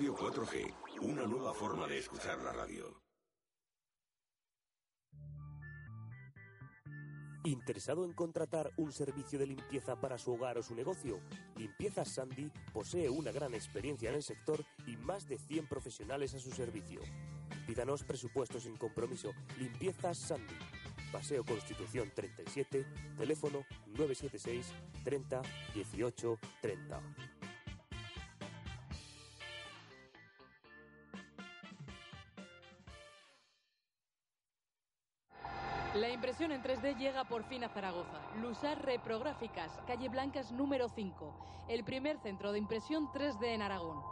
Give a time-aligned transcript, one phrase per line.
[0.00, 3.02] Radio 4G, una nueva forma de escuchar la radio.
[7.44, 11.20] ¿Interesado en contratar un servicio de limpieza para su hogar o su negocio?
[11.56, 16.38] Limpiezas Sandy posee una gran experiencia en el sector y más de 100 profesionales a
[16.38, 17.02] su servicio.
[17.66, 19.32] Pídanos presupuestos sin compromiso.
[19.58, 20.56] Limpiezas Sandy.
[21.12, 22.86] Paseo Constitución 37,
[23.18, 24.72] teléfono 976
[25.04, 25.42] 30
[25.74, 27.02] 18 30.
[36.00, 38.22] La impresión en 3D llega por fin a Zaragoza.
[38.40, 44.02] Lusar Reprográficas, calle Blancas número 5, el primer centro de impresión 3D en Aragón.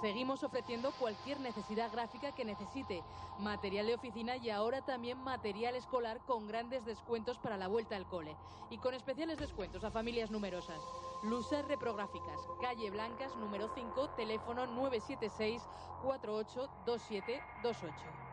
[0.00, 3.04] Seguimos ofreciendo cualquier necesidad gráfica que necesite,
[3.38, 8.08] material de oficina y ahora también material escolar con grandes descuentos para la vuelta al
[8.08, 8.36] cole
[8.68, 10.82] y con especiales descuentos a familias numerosas.
[11.22, 15.62] Lusar Reprográficas, calle Blancas número 5, teléfono 976
[16.02, 18.29] 482728.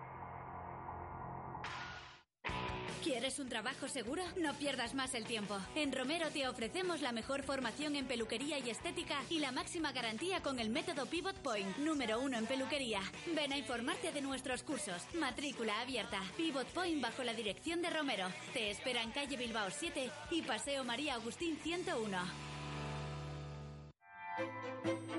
[3.07, 4.21] ¿Quieres un trabajo seguro?
[4.35, 5.57] No pierdas más el tiempo.
[5.75, 10.41] En Romero te ofrecemos la mejor formación en peluquería y estética y la máxima garantía
[10.41, 12.99] con el método Pivot Point, número uno en peluquería.
[13.33, 15.03] Ven a informarte de nuestros cursos.
[15.13, 16.19] Matrícula abierta.
[16.35, 18.27] Pivot Point bajo la dirección de Romero.
[18.51, 22.46] Te espera en calle Bilbao 7 y Paseo María Agustín 101.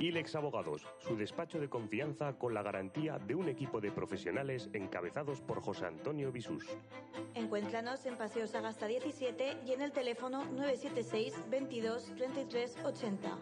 [0.01, 5.41] Ilex Abogados, su despacho de confianza con la garantía de un equipo de profesionales encabezados
[5.41, 6.65] por José Antonio Bisús.
[7.35, 13.39] Encuéntranos en Paseo Sagasta 17 y en el teléfono 976 22 33 80.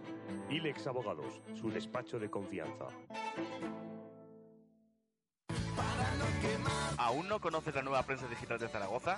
[0.48, 2.86] Ilex Abogados, su despacho de confianza.
[6.96, 9.16] ¿Aún no conoces la nueva prensa digital de Zaragoza?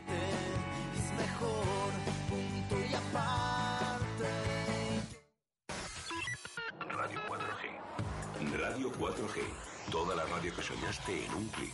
[6.89, 8.56] Radio 4G.
[8.56, 9.68] Radio 4G.
[9.91, 11.72] Toda la radio que soñaste en un clic.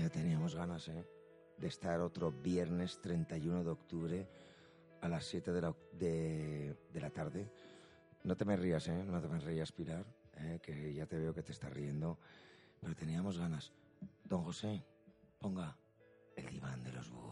[0.00, 1.04] Ya teníamos ganas, ¿eh?
[1.58, 4.26] De estar otro viernes 31 de octubre
[5.02, 7.52] a las 7 de la, de, la tarde.
[8.24, 9.04] No te me rías, ¿eh?
[9.04, 10.06] No te me rías, Pilar,
[10.38, 10.58] ¿eh?
[10.62, 12.18] que ya te veo que te estás riendo.
[12.80, 13.74] Pero teníamos ganas.
[14.24, 14.82] Don José,
[15.38, 15.76] ponga
[16.34, 17.29] el diván de los búhos.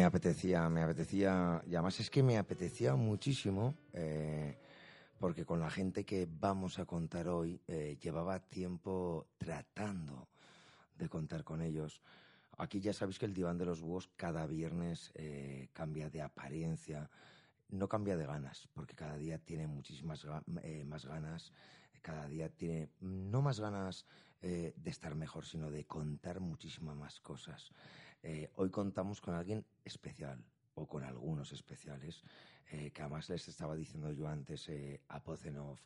[0.00, 4.56] Me apetecía, me apetecía, y además es que me apetecía muchísimo, eh,
[5.18, 10.28] porque con la gente que vamos a contar hoy, eh, llevaba tiempo tratando
[10.96, 12.00] de contar con ellos.
[12.56, 17.10] aquí ya sabéis que el diván de los búhos cada viernes eh, cambia de apariencia,
[17.68, 20.26] no cambia de ganas, porque cada día tiene muchísimas
[20.86, 21.52] más ganas,
[22.00, 24.06] cada día tiene no más ganas
[24.40, 27.70] de estar mejor, sino de contar muchísimas más cosas.
[28.56, 30.44] Hoy contamos con alguien especial,
[30.74, 32.22] o con algunos especiales,
[32.68, 34.70] que además les estaba diciendo yo antes
[35.08, 35.78] a Pozenov.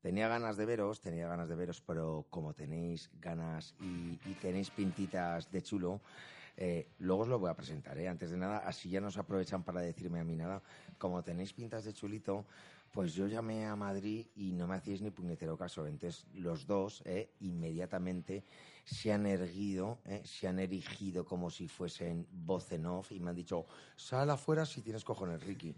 [0.00, 5.50] Tenía ganas de veros, tenía ganas de veros, pero como tenéis ganas y, tenéis pintitas
[5.52, 6.00] de chulo,
[6.56, 8.08] eh, luego os lo voy a presentar, ¿eh?
[8.08, 10.62] Antes de nada, así ya nos aprovechan para decirme a mí nada.
[10.96, 12.46] Como tenéis pintas de chulito,
[12.92, 15.86] pues yo llamé a Madrid y no me hacíais ni puñetero caso.
[15.86, 17.28] Entonces, los dos, ¿eh?
[17.40, 18.42] inmediatamente
[18.84, 20.22] se han erguido, ¿eh?
[20.24, 23.66] se han erigido como si fuesen voz en off y me han dicho,
[23.96, 25.74] sal afuera si tienes cojones, Ricky.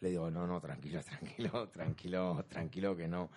[0.00, 3.30] Le digo, no, no, tranquilo, tranquilo, tranquilo, tranquilo que no.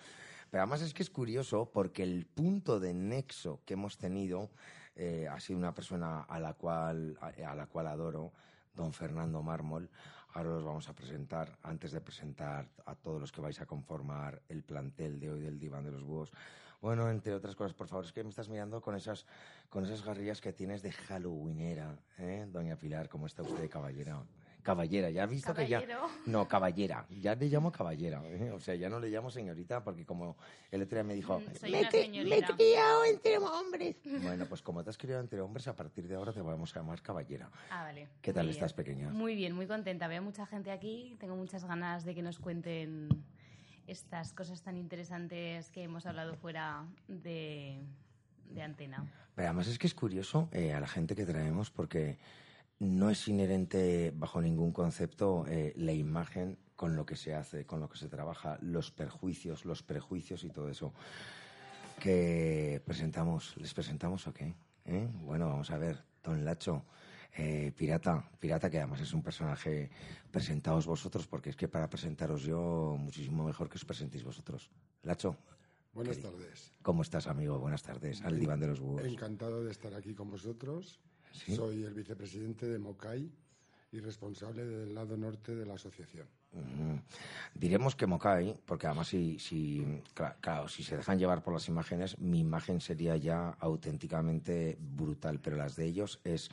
[0.50, 4.50] Pero además es que es curioso porque el punto de nexo que hemos tenido
[4.96, 8.32] eh, ha sido una persona a la cual, a, la cual adoro,
[8.74, 9.90] don Fernando Mármol.
[10.34, 14.42] Ahora los vamos a presentar, antes de presentar a todos los que vais a conformar
[14.48, 16.32] el plantel de hoy del Diván de los Búhos.
[16.80, 19.26] Bueno, entre otras cosas, por favor, es que me estás mirando con esas,
[19.68, 22.46] con esas garrillas que tienes de Halloweenera, ¿eh?
[22.48, 24.22] Doña Pilar, ¿cómo está usted, caballera?
[24.62, 25.82] Caballera, ya has visto que ya.
[26.26, 27.06] No, caballera.
[27.08, 28.22] Ya le llamo caballera.
[28.26, 28.50] ¿eh?
[28.50, 30.36] O sea, ya no le llamo señorita porque como
[30.70, 31.40] el otro día me dijo.
[31.40, 33.96] Mm, me, he criado entre hombres.
[34.04, 36.80] Bueno, pues como te has criado entre hombres, a partir de ahora te vamos a
[36.80, 37.50] llamar caballera.
[37.70, 38.08] Ah, vale.
[38.20, 39.08] ¿Qué tal estás, pequeña?
[39.08, 40.06] Muy bien, muy contenta.
[40.06, 41.16] Veo mucha gente aquí.
[41.18, 43.08] Tengo muchas ganas de que nos cuenten
[43.88, 47.80] estas cosas tan interesantes que hemos hablado fuera de,
[48.62, 49.10] antena.
[49.34, 52.18] Pero además es que es curioso eh, a la gente que traemos porque
[52.78, 57.80] no es inherente bajo ningún concepto eh, la imagen con lo que se hace, con
[57.80, 60.92] lo que se trabaja, los perjuicios, los prejuicios y todo eso.
[61.98, 63.56] que presentamos?
[63.56, 64.54] ¿Les presentamos o qué?
[64.84, 65.08] ¿Eh?
[65.24, 66.84] Bueno, vamos a ver, Don Lacho,
[67.38, 69.90] eh, pirata, pirata que además es un personaje,
[70.30, 74.70] presentaos vosotros, porque es que para presentaros yo, muchísimo mejor que os presentéis vosotros.
[75.04, 75.36] Lacho.
[75.94, 76.72] Buenas tardes.
[76.82, 77.58] ¿Cómo estás, amigo?
[77.58, 78.22] Buenas tardes.
[78.22, 79.04] Al diván de los búhos.
[79.04, 81.00] Encantado de estar aquí con vosotros
[81.32, 83.30] soy el vicepresidente de Mocay
[83.92, 86.26] y responsable del lado norte de la asociación.
[87.54, 90.02] Diremos que Mocay, porque además si, si,
[90.40, 95.56] claro, si se dejan llevar por las imágenes, mi imagen sería ya auténticamente brutal, pero
[95.56, 96.50] las de ellos es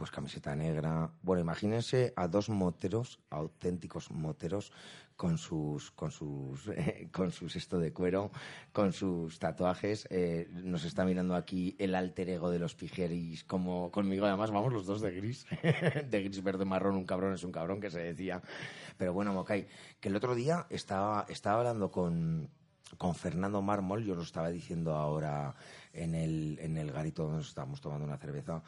[0.00, 1.10] pues camiseta negra.
[1.20, 4.72] Bueno, imagínense a dos moteros, auténticos moteros,
[5.14, 6.70] con sus, con sus,
[7.12, 8.30] con sus esto de cuero,
[8.72, 10.08] con sus tatuajes.
[10.08, 14.72] Eh, nos está mirando aquí el alter ego de los Pijeris, como conmigo además, vamos
[14.72, 15.44] los dos de gris,
[16.10, 18.40] de gris, verde, marrón, un cabrón es un cabrón que se decía.
[18.96, 19.66] Pero bueno, Mokai,
[20.00, 22.48] que el otro día estaba, estaba hablando con,
[22.96, 25.54] con Fernando Mármol, yo lo estaba diciendo ahora
[25.92, 28.62] en el, en el garito donde estábamos tomando una cerveza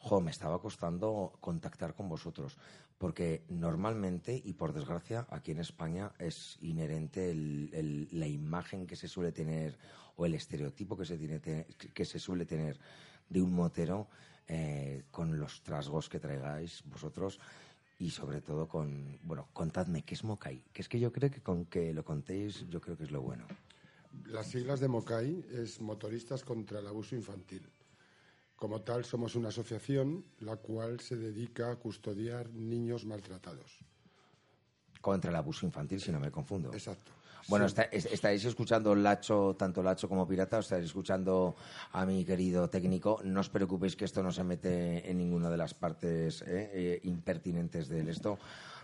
[0.00, 2.56] jo, me estaba costando contactar con vosotros,
[2.98, 9.32] porque normalmente, y por desgracia, aquí en España es inherente la imagen que se suele
[9.32, 9.76] tener
[10.16, 12.78] o el estereotipo que se, tiene, que se suele tener
[13.28, 14.08] de un motero
[14.46, 17.38] eh, con los trasgos que traigáis vosotros
[17.98, 20.62] y sobre todo con, bueno, contadme, ¿qué es Mokai?
[20.72, 23.20] Que es que yo creo que con que lo contéis, yo creo que es lo
[23.20, 23.46] bueno.
[24.26, 27.68] Las siglas de Mokai es Motoristas contra el Abuso Infantil.
[28.56, 33.78] Como tal, somos una asociación la cual se dedica a custodiar niños maltratados.
[35.00, 36.72] Contra el abuso infantil, si no me confundo.
[36.72, 37.12] Exacto.
[37.46, 41.54] Bueno, estaréis escuchando Lacho, tanto Lacho como Pirata, estaréis escuchando
[41.92, 43.20] a mi querido técnico.
[43.24, 47.00] No os preocupéis que esto no se mete en ninguna de las partes eh, eh,
[47.04, 48.38] impertinentes de esto.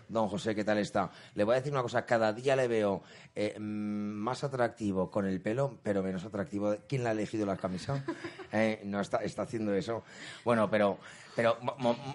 [0.07, 1.09] Don José, ¿qué tal está?
[1.33, 3.01] Le voy a decir una cosa, cada día le veo
[3.33, 6.75] eh, mm, más atractivo con el pelo, pero menos atractivo.
[6.87, 8.03] ¿Quién le ha elegido la camisa?
[8.51, 10.03] Eh, no está, está haciendo eso.
[10.45, 10.97] Bueno, pero,
[11.35, 11.57] pero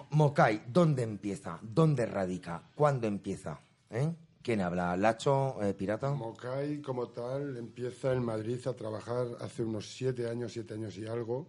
[0.09, 1.59] Mokai, ¿dónde empieza?
[1.61, 2.63] ¿Dónde radica?
[2.73, 3.59] ¿Cuándo empieza?
[3.91, 4.11] ¿Eh?
[4.41, 4.97] ¿Quién habla?
[4.97, 6.09] ¿Lacho, Pirata?
[6.09, 11.05] Mokai, como tal, empieza en Madrid a trabajar hace unos siete años, siete años y
[11.05, 11.47] algo.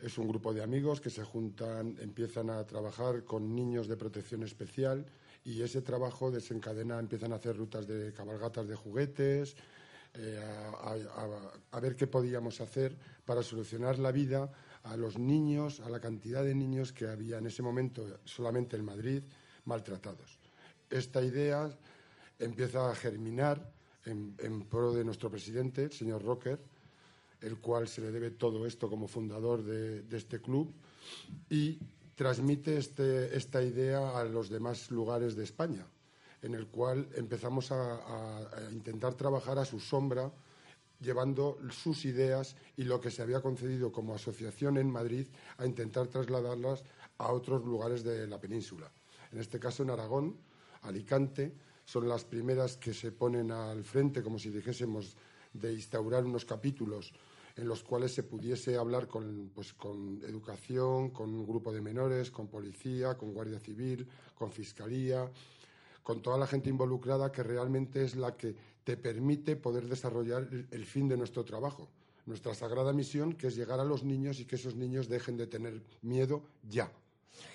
[0.00, 4.44] Es un grupo de amigos que se juntan, empiezan a trabajar con niños de protección
[4.44, 5.04] especial
[5.46, 9.54] y ese trabajo desencadena, empiezan a hacer rutas de cabalgatas de juguetes,
[10.14, 10.42] eh,
[11.70, 14.50] a, ver qué podíamos hacer para solucionar la vida
[14.82, 18.84] a los niños, a la cantidad de niños que había en ese momento solamente en
[18.84, 19.22] Madrid
[19.66, 20.40] maltratados.
[20.90, 21.70] Esta idea
[22.40, 23.70] empieza a germinar
[24.04, 26.58] en, pro de nuestro presidente, el señor Rocker,
[27.40, 30.72] el cual se le debe todo esto como fundador de, de este club,
[31.48, 31.78] y
[32.16, 35.86] transmite este, esta idea a los demás lugares de España,
[36.42, 38.00] en el cual empezamos a,
[38.72, 40.32] intentar trabajar a su sombra
[40.98, 45.26] llevando sus ideas y lo que se había concedido como asociación en Madrid
[45.58, 46.82] a intentar trasladarlas
[47.18, 48.90] a otros lugares de la península.
[49.30, 50.38] En este caso, en Aragón,
[50.82, 51.52] Alicante,
[51.84, 55.16] son las primeras que se ponen al frente, como si dijésemos,
[55.52, 57.12] de instaurar unos capítulos
[57.56, 62.30] en los cuales se pudiese hablar con, pues, con educación, con un grupo de menores,
[62.30, 65.30] con policía, con guardia civil, con fiscalía,
[66.02, 70.84] con toda la gente involucrada que realmente es la que te permite poder desarrollar el
[70.84, 71.88] fin de nuestro trabajo,
[72.26, 75.46] nuestra sagrada misión, que es llegar a los niños y que esos niños dejen de
[75.46, 76.92] tener miedo ya.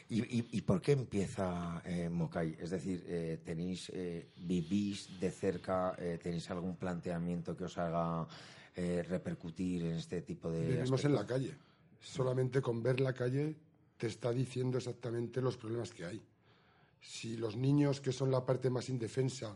[0.10, 2.58] ¿Y, por qué empieza eh, Mocay?
[2.60, 8.28] Es decir, eh, tenéis, eh, vivís de cerca, eh, tenéis algún planteamiento que os haga
[8.76, 10.66] repercutir en este tipo de.
[10.66, 11.56] Vivimos en la calle.
[12.00, 13.56] Solamente con ver la calle
[13.98, 16.22] te está diciendo exactamente los problemas que hay.
[17.02, 19.56] Si los niños, que son la parte más indefensa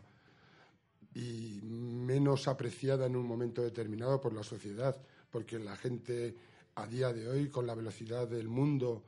[1.16, 4.96] y menos apreciada en un momento determinado por la sociedad,
[5.32, 6.36] porque la gente
[6.76, 9.04] a día de hoy, con la velocidad del mundo,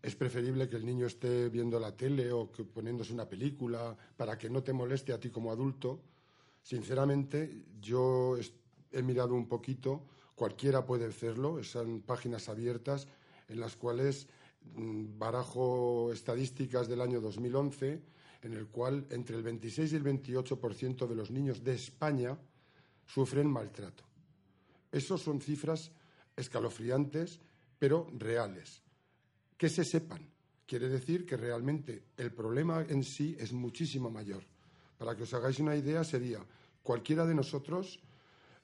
[0.00, 4.38] es preferible que el niño esté viendo la tele o que poniéndose una película para
[4.38, 6.00] que no te moleste a ti como adulto.
[6.62, 8.36] Sinceramente, yo
[8.92, 10.04] he mirado un poquito,
[10.34, 13.08] cualquiera puede hacerlo, son páginas abiertas
[13.48, 14.28] en las cuales
[14.74, 18.02] mm, barajo estadísticas del año 2011
[18.42, 22.38] en el cual entre el 26 y el 28% de los niños de España
[23.06, 24.04] sufren maltrato.
[24.92, 25.90] Esas son cifras
[26.36, 27.40] escalofriantes,
[27.78, 28.82] pero reales
[29.56, 30.20] que se sepan.
[30.66, 34.44] Quiere decir que realmente el problema en sí es muchísimo mayor.
[34.96, 36.44] Para que os hagáis una idea, sería
[36.82, 37.98] cualquiera de nosotros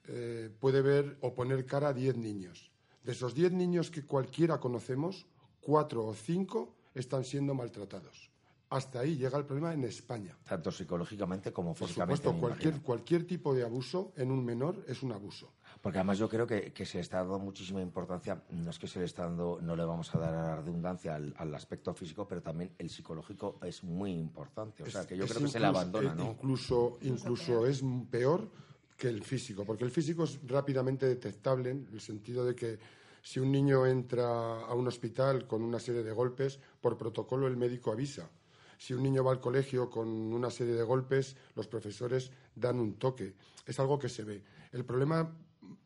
[0.07, 2.71] eh, puede ver o poner cara a 10 niños.
[3.03, 5.27] De esos 10 niños que cualquiera conocemos,
[5.61, 8.31] cuatro o cinco están siendo maltratados.
[8.69, 10.35] Hasta ahí llega el problema en España.
[10.43, 12.23] Tanto psicológicamente como físicamente.
[12.23, 15.53] Por supuesto, cualquier, cualquier tipo de abuso en un menor es un abuso.
[15.81, 19.05] Porque además yo creo que, se está dando muchísima importancia, no es que se le
[19.05, 22.73] está dando, no le vamos a dar a la redundancia al, aspecto físico, pero también
[22.79, 24.81] el psicológico es muy importante.
[24.81, 26.31] O sea, que yo creo que se le abandona, ¿no?
[26.31, 28.49] Incluso, incluso es peor
[28.97, 32.79] que el físico, porque el físico es rápidamente detectable en el sentido de que
[33.21, 37.57] si un niño entra a un hospital con una serie de golpes, por protocolo el
[37.57, 38.29] médico avisa.
[38.77, 42.95] Si un niño va al colegio con una serie de golpes, los profesores dan un
[42.95, 43.33] toque.
[43.65, 44.43] Es algo que se ve.
[44.71, 45.33] El problema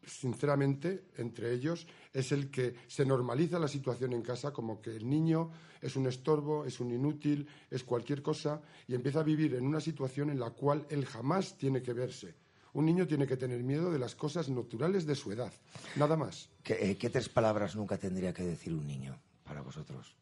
[0.05, 5.09] sinceramente, entre ellos, es el que se normaliza la situación en casa como que el
[5.09, 5.51] niño
[5.81, 9.79] es un estorbo, es un inútil, es cualquier cosa, y empieza a vivir en una
[9.79, 12.35] situación en la cual él jamás tiene que verse.
[12.73, 15.51] Un niño tiene que tener miedo de las cosas naturales de su edad,
[15.95, 16.49] nada más.
[16.63, 20.15] ¿Qué, eh, tres palabras nunca tendría que decir un niño para vosotros?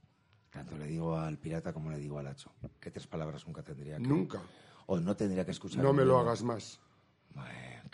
[0.51, 2.51] Tanto le digo al pirata como le digo al hacho.
[2.79, 4.03] ¿Qué tres palabras nunca tendría que...
[4.07, 4.41] Nunca.
[4.85, 5.83] O no tendría que escuchar.
[5.83, 6.79] No me lo hagas más.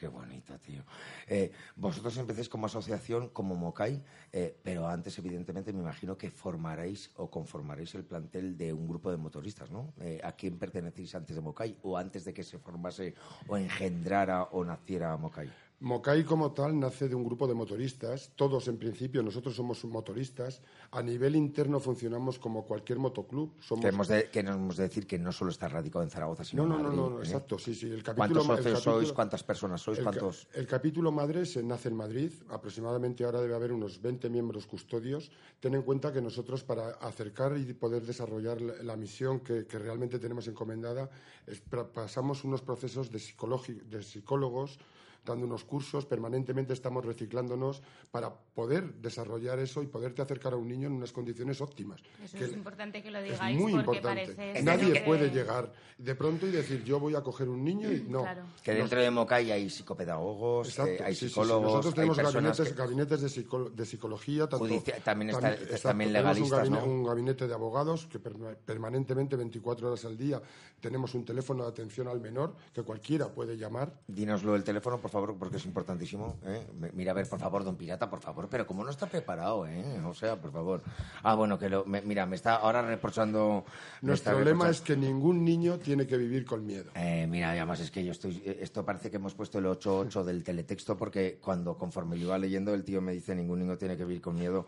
[0.04, 0.84] Qué bonito, tío.
[1.28, 7.12] Eh, vosotros empecéis como asociación, como Mokai, eh, pero antes, evidentemente, me imagino que formaréis
[7.16, 9.94] o conformaréis el plantel de un grupo de motoristas, ¿no?
[10.02, 13.16] Eh, ¿A quién pertenecéis antes de Mokai o antes de que se formase
[13.48, 15.50] o engendrara o naciera Mokai?
[15.84, 20.62] Mocay como tal nace de un grupo de motoristas, todos en principio, nosotros somos motoristas,
[20.92, 23.52] a nivel interno funcionamos como cualquier motoclub.
[23.60, 23.84] Somos...
[23.84, 26.98] Queremos, de, queremos decir que no solo está radicado en Zaragoza, sino no, en Madrid.
[26.98, 27.88] No, no, no, exacto, sí, sí.
[27.88, 29.12] El capítulo, ¿Cuántos socios sois?
[29.12, 29.98] ¿Cuántas personas sois?
[29.98, 30.48] El, ¿Cuántos?
[30.54, 35.32] el capítulo madre se nace en Madrid, aproximadamente ahora debe haber unos 20 miembros custodios.
[35.60, 40.18] Ten en cuenta que nosotros para acercar y poder desarrollar la, misión que, que, realmente
[40.18, 41.10] tenemos encomendada,
[41.46, 41.62] es,
[41.94, 43.22] pasamos unos procesos de,
[43.90, 44.80] de psicólogos,
[45.26, 50.68] dando unos cursos, permanentemente estamos reciclándonos para poder desarrollar eso y poderte acercar a un
[50.68, 52.02] niño en unas condiciones óptimas.
[52.24, 53.56] Eso es importante que lo digáis.
[53.56, 54.62] Es muy importante.
[54.64, 58.26] Nadie puede llegar de pronto y decir yo voy a coger un niño y no.
[58.64, 61.64] Que dentro de Mocay hay psicopedagogos, eh, hay psicólogos.
[61.64, 64.66] Nosotros tenemos gabinetes, gabinetes de, psicología, tanto,
[65.04, 70.18] también, está, también, legalistas, un gabinete, un gabinete de abogados que permanentemente, 24 horas al
[70.18, 70.42] día,
[70.80, 73.94] tenemos un teléfono de atención al menor que cualquiera puede llamar.
[74.08, 76.38] Dínoslo el teléfono, por favor, porque es importantísimo.
[76.44, 76.68] ¿eh?
[76.94, 80.02] Mira, a ver, por favor, don Pirata, por favor, pero como no está preparado, ¿eh?
[80.06, 80.82] O sea, por favor.
[81.22, 83.64] Ah, bueno, que lo, mira, me está ahora reprochando.
[84.02, 86.92] Nuestro problema es que ningún niño tiene que vivir con miedo.
[86.96, 88.42] Eh, mira, además es que yo estoy.
[88.46, 92.74] Esto parece que hemos puesto el 8-8 del teletexto, porque cuando conforme yo iba leyendo,
[92.74, 94.68] el tío me dice: ningún niño tiene que vivir con miedo.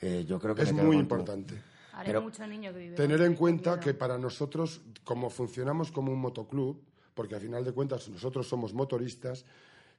[0.00, 1.60] Eh, yo creo que es muy importante.
[2.04, 6.20] Pero mucho niño que vive tener en cuenta que para nosotros, como funcionamos como un
[6.20, 6.80] motoclub,
[7.14, 9.44] porque al final de cuentas nosotros somos motoristas,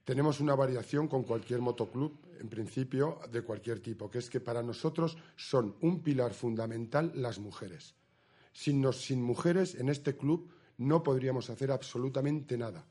[0.03, 4.63] tenemos una variación con cualquier motoclub, en principio, de cualquier tipo, que es que para
[4.63, 7.95] nosotros son un pilar fundamental las mujeres.
[8.51, 12.85] Sin, sin mujeres en este club no podríamos hacer absolutamente nada.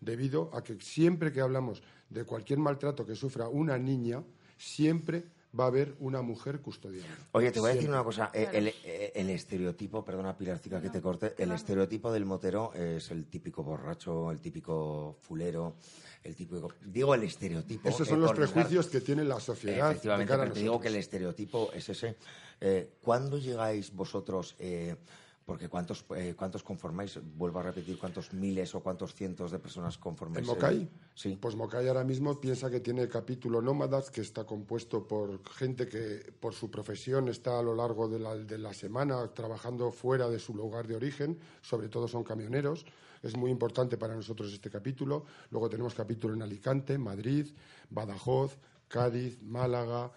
[0.00, 4.22] debido a que siempre que hablamos de cualquier maltrato que sufra una niña,
[4.58, 5.24] siempre
[5.58, 7.16] va a haber una mujer custodiana.
[7.32, 8.30] Oye, te voy a decir una cosa.
[8.32, 13.10] eh, El, eh, el estereotipo, perdona Pilarcica que te corte, el estereotipo del motero es
[13.10, 15.76] el típico borracho, el típico fulero,
[16.22, 16.68] el típico...
[16.84, 17.88] Digo el estereotipo.
[17.88, 19.86] Esos eh, son los prejuicios que tiene la sociedad.
[19.88, 22.16] de Efectivamente, pero te digo que el estereotipo es ese.
[22.60, 24.56] Eh, ¿Cuándo llegáis vosotros?
[24.58, 24.96] eh,
[25.44, 27.18] porque ¿cuántos, eh, ¿cuántos conformáis?
[27.36, 30.46] Vuelvo a repetir, ¿cuántos miles o cuántos cientos de personas conformáis?
[30.48, 30.88] ¿En Mocay?
[31.14, 31.38] Sí.
[31.40, 35.86] Pues Mocay ahora mismo piensa que tiene el capítulo Nómadas, que está compuesto por gente
[35.86, 40.28] que por su profesión está a lo largo de la, de la semana trabajando fuera
[40.30, 42.86] de su lugar de origen, sobre todo son camioneros.
[43.22, 45.24] Es muy importante para nosotros este capítulo.
[45.50, 47.46] Luego tenemos capítulo en Alicante, Madrid,
[47.90, 48.56] Badajoz,
[48.88, 50.10] Cádiz, Málaga,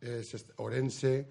[0.00, 0.22] eh,
[0.56, 1.28] Orense.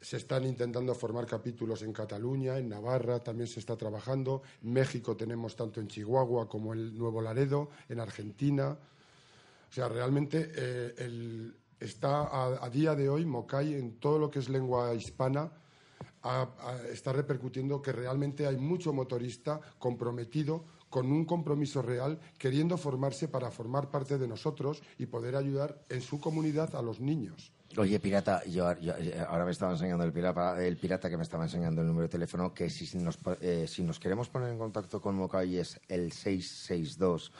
[0.00, 4.42] Se están intentando formar capítulos en Cataluña, en Navarra también se está trabajando.
[4.62, 8.76] En México tenemos tanto en Chihuahua como en Nuevo Laredo, en Argentina.
[9.68, 14.48] O sea, realmente eh, está a, día de hoy Mocay en todo lo que es
[14.48, 15.50] lengua hispana
[16.90, 23.50] está repercutiendo que realmente hay mucho motorista comprometido con un compromiso real, queriendo formarse para
[23.50, 27.52] formar parte de nosotros y poder ayudar en su comunidad a los niños.
[27.78, 31.22] Oye, pirata, yo, yo- eh, ahora me estaba enseñando el pirata, el pirata que me
[31.24, 34.58] estaba enseñando el número de teléfono, que si, nos, eh, si nos queremos poner en
[34.58, 37.32] contacto con Mocay es el 662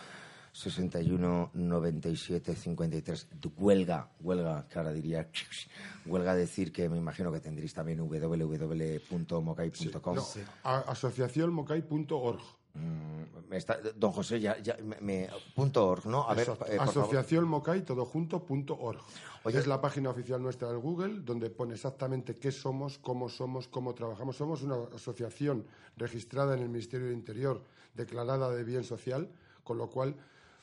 [0.52, 3.28] 61 97 53.
[3.58, 5.28] Huelga, huelga, que ahora diría,
[6.06, 10.14] huelga decir que me imagino que tendréis también www.mocay.com.
[10.14, 10.22] No,
[10.64, 12.40] a- asociacionmocay.org.
[12.76, 16.28] Mm, está- don José, ya, ya me, me- punto org, ¿no?
[16.28, 16.76] A ver, eh.
[16.80, 18.98] Asociación Mocay, todo junto, punto org.
[19.44, 23.68] Oye- es la página oficial nuestra del Google, donde pone exactamente qué somos, cómo somos,
[23.68, 24.36] cómo trabajamos.
[24.36, 25.64] Somos una asociación
[25.96, 27.62] registrada en el Ministerio del Interior,
[27.94, 29.28] declarada de bien social,
[29.62, 30.16] con lo cual,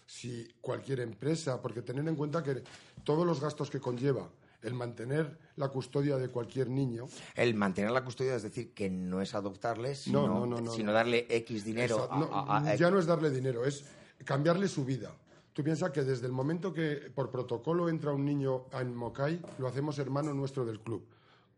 [0.06, 2.62] si cualquier empresa, porque tener en cuenta que
[3.06, 4.28] todos los gastos que conlleva
[4.64, 7.06] el mantener la custodia de cualquier niño,
[7.36, 10.88] El mantener la custodia, es decir, que no es adoptarle, sino, no, no, no, sino
[10.88, 10.94] no.
[10.94, 13.86] darle X dinero Esa- no, a- a- a- ya no es darle dinero, es
[14.26, 15.12] cambiarle su vida.
[15.54, 19.68] Tú piensas que desde el momento que por protocolo entra un niño en Mocay, lo
[19.68, 21.06] hacemos hermano nuestro del club.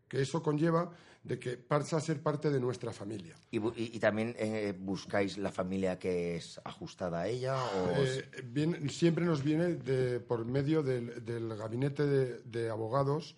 [0.08, 0.90] Que eso conlleva
[1.24, 3.34] de que pasa a ser parte de nuestra familia.
[3.50, 8.88] Y, y- y también eh, buscáis la familia que es ajustada a ella o Eh,
[8.90, 13.34] siempre nos viene de- por medio del, del gabinete de, de abogados.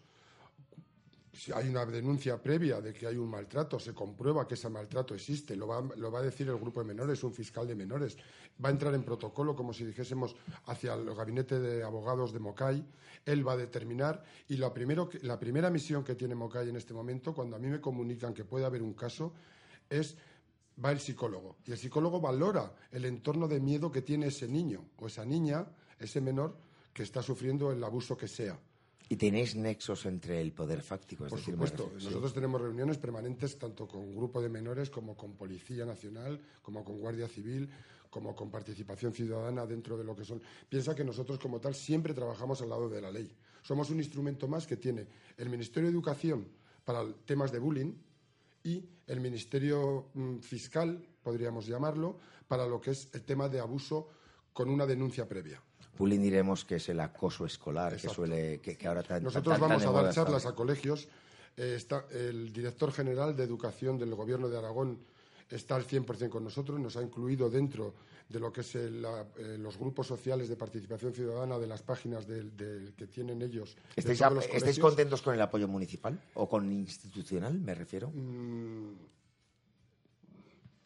[1.38, 5.14] Si hay una denuncia previa de que hay un maltrato, se comprueba que ese maltrato
[5.14, 8.16] existe, lo va, lo va a decir el grupo de menores, un fiscal de menores.
[8.62, 10.34] Va a entrar en protocolo, como si dijésemos,
[10.66, 12.84] hacia el gabinete de abogados de Mocay.
[13.24, 14.24] Él va a determinar.
[14.48, 17.68] Y lo primero la primera misión que tiene Mocay en este momento, cuando a mí
[17.68, 19.32] me comunican que puede haber un caso,
[19.88, 20.16] es
[20.84, 24.86] va el psicólogo y el psicólogo valora el entorno de miedo que tiene ese niño
[24.96, 25.66] o esa niña,
[26.00, 26.56] ese menor
[26.92, 28.58] que está sufriendo el abuso que sea.
[29.08, 31.24] Y tenéis nexos entre el poder fáctico.
[31.24, 32.04] Es Por decir, supuesto, sí.
[32.06, 36.98] nosotros tenemos reuniones permanentes tanto con grupo de menores como con Policía Nacional, como con
[36.98, 37.70] Guardia Civil,
[38.10, 40.42] como con participación ciudadana dentro de lo que son.
[40.68, 43.30] Piensa que nosotros como tal siempre trabajamos al lado de la ley.
[43.62, 46.46] Somos un instrumento más que tiene el Ministerio de Educación
[46.84, 47.92] para temas de bullying
[48.64, 54.08] y el Ministerio mm, Fiscal, podríamos llamarlo, para lo que es el tema de abuso
[54.52, 55.62] con una denuncia previa.
[55.98, 58.14] Bullying diremos que es el acoso escolar que Exacto.
[58.14, 61.08] suele que, que ahora tan, Nosotros tan- tan vamos de a dar charlas a colegios.
[61.56, 64.98] Eh, está, el director general de Educación del Gobierno de Aragón
[65.50, 66.78] está al 100% con nosotros.
[66.78, 67.94] Nos ha incluido dentro
[68.28, 71.82] de lo que es el- la- eh, los grupos sociales de participación ciudadana de las
[71.82, 73.74] páginas del- del que tienen ellos.
[73.74, 78.10] de ¿Estáis, a- estáis contentos con el apoyo municipal o con institucional, me refiero?
[78.14, 78.92] Mm,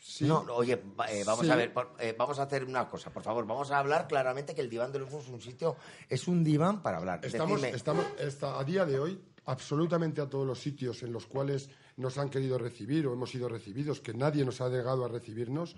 [0.03, 0.25] sí.
[0.25, 1.51] No, oye, eh, vamos Sí.
[1.53, 4.55] a ver, por- eh, vamos a hacer una cosa, por favor, vamos a hablar claramente
[4.55, 5.77] que el diván de los es un sitio,
[6.09, 7.21] es un diván para hablar.
[7.25, 11.27] Estamos, Decidme- estamos está- a día de hoy absolutamente a todos los sitios en los
[11.27, 15.09] cuales nos han querido recibir o hemos sido recibidos, que nadie nos ha llegado a
[15.09, 15.77] recibirnos.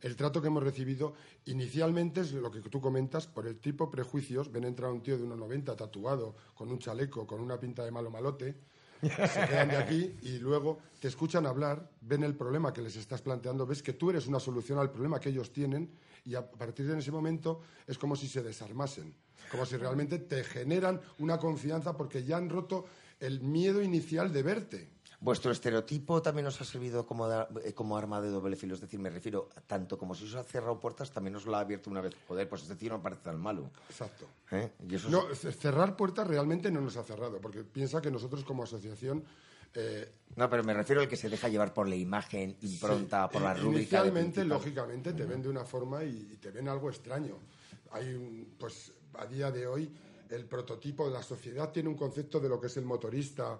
[0.00, 1.14] El trato que hemos recibido
[1.46, 4.50] inicialmente es lo que tú comentas, por el tipo prejuicios.
[4.52, 8.10] Ven entrar un tío de 1,90 tatuado, con un chaleco, con una pinta de malo
[8.10, 8.54] malote,
[9.10, 13.22] se quedan de aquí y luego te escuchan hablar, ven el problema que les estás
[13.22, 15.90] planteando, ves que tú eres una solución al problema que ellos tienen
[16.24, 19.14] y a partir de ese momento es como si se desarmasen,
[19.50, 22.86] como si realmente te generan una confianza porque ya han roto
[23.20, 24.93] el miedo inicial de verte.
[25.24, 29.00] Vuestro estereotipo también os ha servido como, eh, como arma de doble filo, es decir,
[29.00, 32.02] me refiero, tanto como si os ha cerrado puertas, también os lo ha abierto una
[32.02, 32.14] vez.
[32.28, 33.70] Joder, pues este tío no parece tan malo.
[33.88, 34.26] Exacto.
[34.50, 34.70] ¿eh?
[34.86, 38.44] Y eso es- No, cerrar puertas realmente no nos ha cerrado, porque piensa que nosotros
[38.44, 39.24] como asociación
[39.76, 43.32] Eh, No, pero me refiero al que se deja llevar por la imagen, impronta, Sí,
[43.32, 43.96] por la rúbrica.
[43.98, 47.38] Inicialmente, lógicamente, te ven de una forma y, y te ven algo extraño.
[47.90, 49.90] Hay un, pues a día de hoy
[50.30, 53.58] el prototipo de la sociedad tiene un concepto de lo que es el motorista,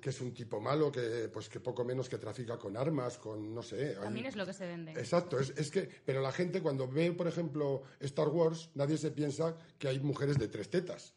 [0.00, 3.54] que es un tipo malo, que pues que poco menos que trafica con armas, con
[3.54, 3.90] no sé.
[3.90, 4.92] hay- También es lo que se vende.
[4.92, 9.12] Exacto, es, es que, pero la gente cuando ve, por ejemplo, Star Wars, nadie se
[9.12, 11.14] piensa que hay mujeres de tres tetas.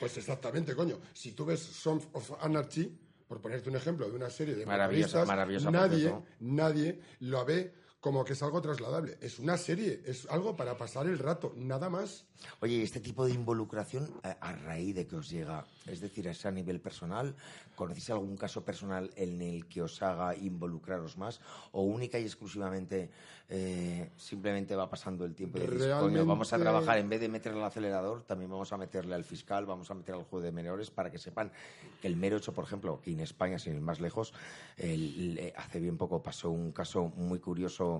[0.00, 0.98] Pues exactamente, coño.
[1.12, 2.90] Si tú ves Sons of Anarchy,
[3.28, 7.74] por ponerte un ejemplo de una serie de Maravillosa, maravillosa, nadie, nadie lo ve
[8.06, 9.18] como que es algo trasladable.
[9.20, 12.24] Es una serie, es algo para pasar el rato, nada más.
[12.60, 16.28] Oye, ¿y este tipo de involucración, a, a raíz de que os llega, es decir,
[16.28, 17.34] es a nivel personal,
[17.74, 21.40] ¿conocéis algún caso personal en el que os haga involucraros más?
[21.72, 23.10] ¿O única y exclusivamente
[23.48, 27.28] eh, simplemente va pasando el tiempo y decís, coño, vamos a trabajar, en vez de
[27.28, 30.52] meterle al acelerador, también vamos a meterle al fiscal, vamos a meter al juez de
[30.52, 31.50] menores para que sepan
[32.00, 34.32] que el mero hecho, por ejemplo, que en España, sin ir más lejos,
[34.76, 37.95] el- el- hace bien poco pasó un caso muy curioso,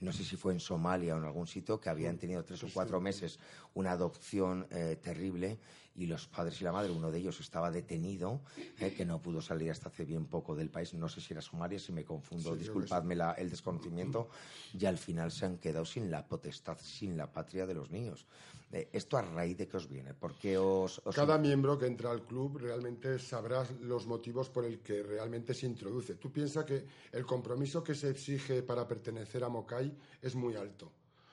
[0.00, 2.68] no sé si fue en Somalia o en algún sitio, que habían tenido tres o
[2.72, 3.38] cuatro meses
[3.74, 5.58] una adopción eh, terrible
[5.96, 8.42] y los padres y la madre, uno de ellos estaba detenido,
[8.80, 11.40] eh, que no pudo salir hasta hace bien poco del país, no sé si era
[11.40, 14.28] Somalia, si me confundo, Sí, disculpadme la- el desconocimiento,
[14.72, 18.26] y al final se han quedado sin la potestad, sin la patria de los niños.
[18.72, 20.12] Eh, ¿Esto a raíz de qué os viene?
[20.12, 21.00] ¿Por qué os...?
[21.04, 25.54] os- Cada miembro que entra al club realmente sabrá los motivos por el que realmente
[25.54, 26.16] se introduce.
[26.16, 30.86] Tú piensas que el compromiso que se exige para pertenecer a Mokai es muy alto.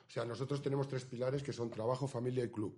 [0.08, 2.76] O sea, nosotros tenemos tres pilares que son trabajo, familia y club.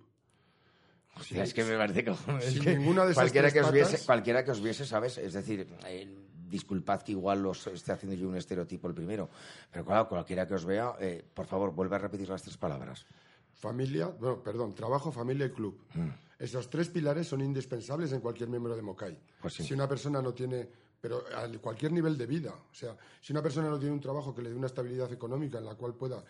[1.32, 4.06] Es que me parece que, es sin que ninguna de esas cualquiera, que os viese,
[4.06, 5.18] cualquiera que os viese, ¿sabes?
[5.18, 6.14] Es decir, eh,
[6.50, 9.30] disculpad que igual os esté haciendo yo un estereotipo el primero,
[9.72, 13.06] pero claro, cualquiera que os vea, eh, por favor, vuelve a repetir las tres palabras.
[13.54, 15.80] Familia, bueno, perdón, trabajo, familia y club.
[15.94, 16.10] Mm.
[16.38, 19.18] Esos tres pilares son indispensables en cualquier miembro de Mokai.
[19.42, 19.64] Pues sí.
[19.64, 20.68] Si una persona no tiene,
[21.00, 24.36] pero a cualquier nivel de vida, o sea, si una persona no tiene un trabajo
[24.36, 26.24] que le dé una estabilidad económica en la cual pueda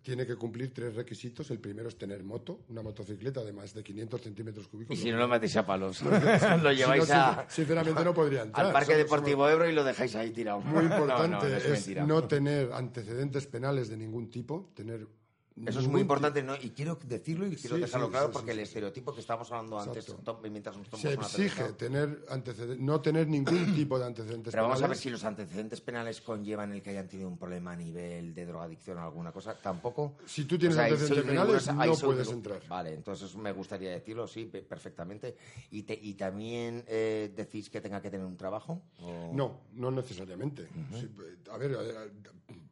[0.02, 1.50] tiene que cumplir tres requisitos.
[1.50, 4.96] El primero es tener moto, una motocicleta de más de 500 centímetros cúbicos.
[4.96, 6.02] Y si no lo metéis a palos,
[6.62, 8.66] lo si lleváis no, a, Sinceramente no podría entrar.
[8.66, 10.60] al Parque Deportivo Ebro y lo dejáis ahí tirado.
[10.60, 15.06] Muy importante no, no es no tener antecedentes penales de ningún tipo, tener
[15.66, 16.54] Eso es muy importante, ¿no?
[16.56, 19.50] Y quiero decirlo y quiero Sí, dejarlo sí, claro sí, porque el estereotipo que estábamos
[19.52, 20.40] hablando antes, Exacto.
[20.50, 24.62] mientras nos tomamos Se una exige cerveza- tener no tener ningún tipo de antecedentes Pero
[24.64, 27.76] vamos a ver si los antecedentes penales conllevan el que hayan tenido un problema a
[27.76, 29.54] nivel de drogadicción o alguna cosa.
[29.54, 30.16] Tampoco.
[30.26, 32.62] Si tú tienes O sea, ahí antecedentes penales, no puedes entrar.
[32.68, 35.36] Vale, entonces me gustaría decirlo, sí, pe- perfectamente.
[35.70, 38.82] ¿Y, te- y también eh, decís que tenga que tener un trabajo?
[39.00, 40.68] o- No, no necesariamente.
[41.50, 41.76] A ver,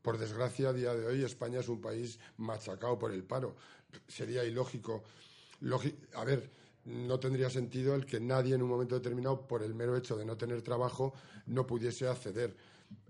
[0.09, 3.57] por desgracia, a día de hoy España es un país machacado por el paro.
[4.07, 5.05] Sería ilógico.
[5.61, 6.49] lógi- a ver,
[6.87, 10.25] no tendría sentido el que nadie en un momento determinado, por el mero hecho de
[10.25, 11.13] no tener trabajo,
[11.45, 12.57] no pudiese acceder.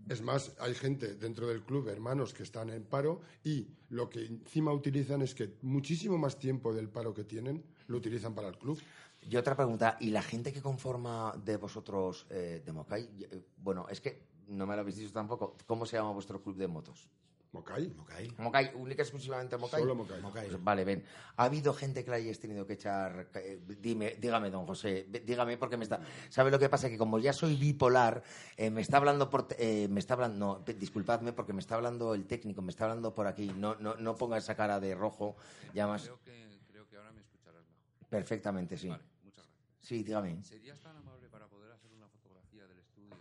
[0.08, 4.26] Es más, hay gente dentro del club, hermanos, que están en paro y lo que
[4.26, 8.58] encima utilizan es que muchísimo más tiempo del paro que tienen lo utilizan para el
[8.58, 8.76] club.
[9.22, 14.26] Y otra pregunta, ¿y la gente que conforma de vosotros eh, eh, Bueno, es que
[14.48, 15.56] no me lo habéis dicho tampoco.
[15.66, 17.08] ¿Cómo se llama vuestro club de motos?
[17.50, 17.88] ¿Mocay?
[17.96, 18.30] Mocay.
[18.36, 19.80] Mocay, única y exclusivamente Mocay.
[19.80, 20.20] Solo Mocay.
[20.20, 20.48] Mocay.
[20.50, 21.02] Pues vale, ven.
[21.36, 23.30] ¿Ha habido gente que la hayáis tenido que echar?
[23.36, 25.98] eh, Dime, dígame, don José, dígame porque me está.
[26.28, 26.90] ¿Sabe lo que pasa?
[26.90, 28.22] Que como ya soy bipolar,
[28.56, 32.12] eh, me está hablando por, eh, me está hablando, no, disculpadme porque me está hablando
[32.12, 33.50] el técnico, me está hablando por aquí.
[33.56, 35.36] No, no, no ponga esa cara de rojo.
[35.72, 36.02] Ya más.
[36.02, 38.08] Creo que, creo que ahora me escucharás mejor.
[38.10, 38.88] Perfectamente, sí.
[38.88, 39.64] Vale, muchas gracias.
[39.80, 40.42] Sí, dígame.
[40.44, 43.14] ¿Serías tan amable para poder hacer una fotografía del estudio?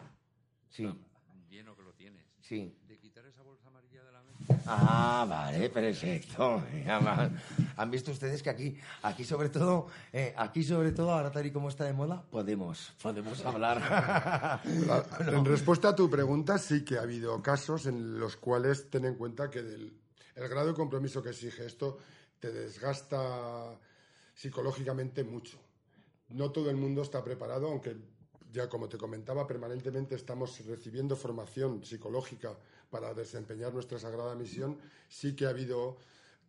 [0.68, 0.84] Sí.
[0.84, 2.26] Tan lleno que lo tienes.
[2.48, 2.74] Sí.
[2.88, 4.64] De quitar esa bolsa amarilla de la mesa.
[4.68, 6.64] Ah, vale, perfecto.
[7.76, 11.52] Han visto ustedes que aquí, aquí sobre todo, eh, aquí sobre todo, ahora tal y
[11.52, 14.62] como está de moda, podemos, podemos hablar.
[15.28, 19.16] En respuesta a tu pregunta, sí que ha habido casos en los cuales ten en
[19.16, 19.94] cuenta que del,
[20.36, 21.98] el grado de compromiso que exige esto
[22.40, 23.78] te desgasta
[24.34, 25.60] psicológicamente mucho.
[26.30, 27.98] No todo el mundo está preparado, aunque
[28.58, 32.58] ya como te comentaba, permanentemente estamos recibiendo formación psicológica
[32.90, 34.80] para desempeñar nuestra sagrada misión.
[35.08, 35.98] Sí que ha habido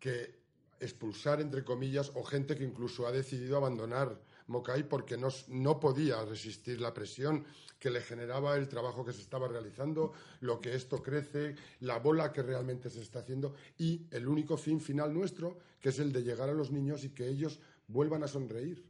[0.00, 0.38] que
[0.80, 6.24] expulsar, entre comillas, o gente que incluso ha decidido abandonar Mocay porque no, no podía
[6.24, 7.44] resistir la presión
[7.78, 12.32] que le generaba el trabajo que se estaba realizando, lo que esto crece, la bola
[12.32, 16.22] que realmente se está haciendo y el único fin final nuestro, que es el de
[16.22, 18.88] llegar a los niños y que ellos vuelvan a sonreír.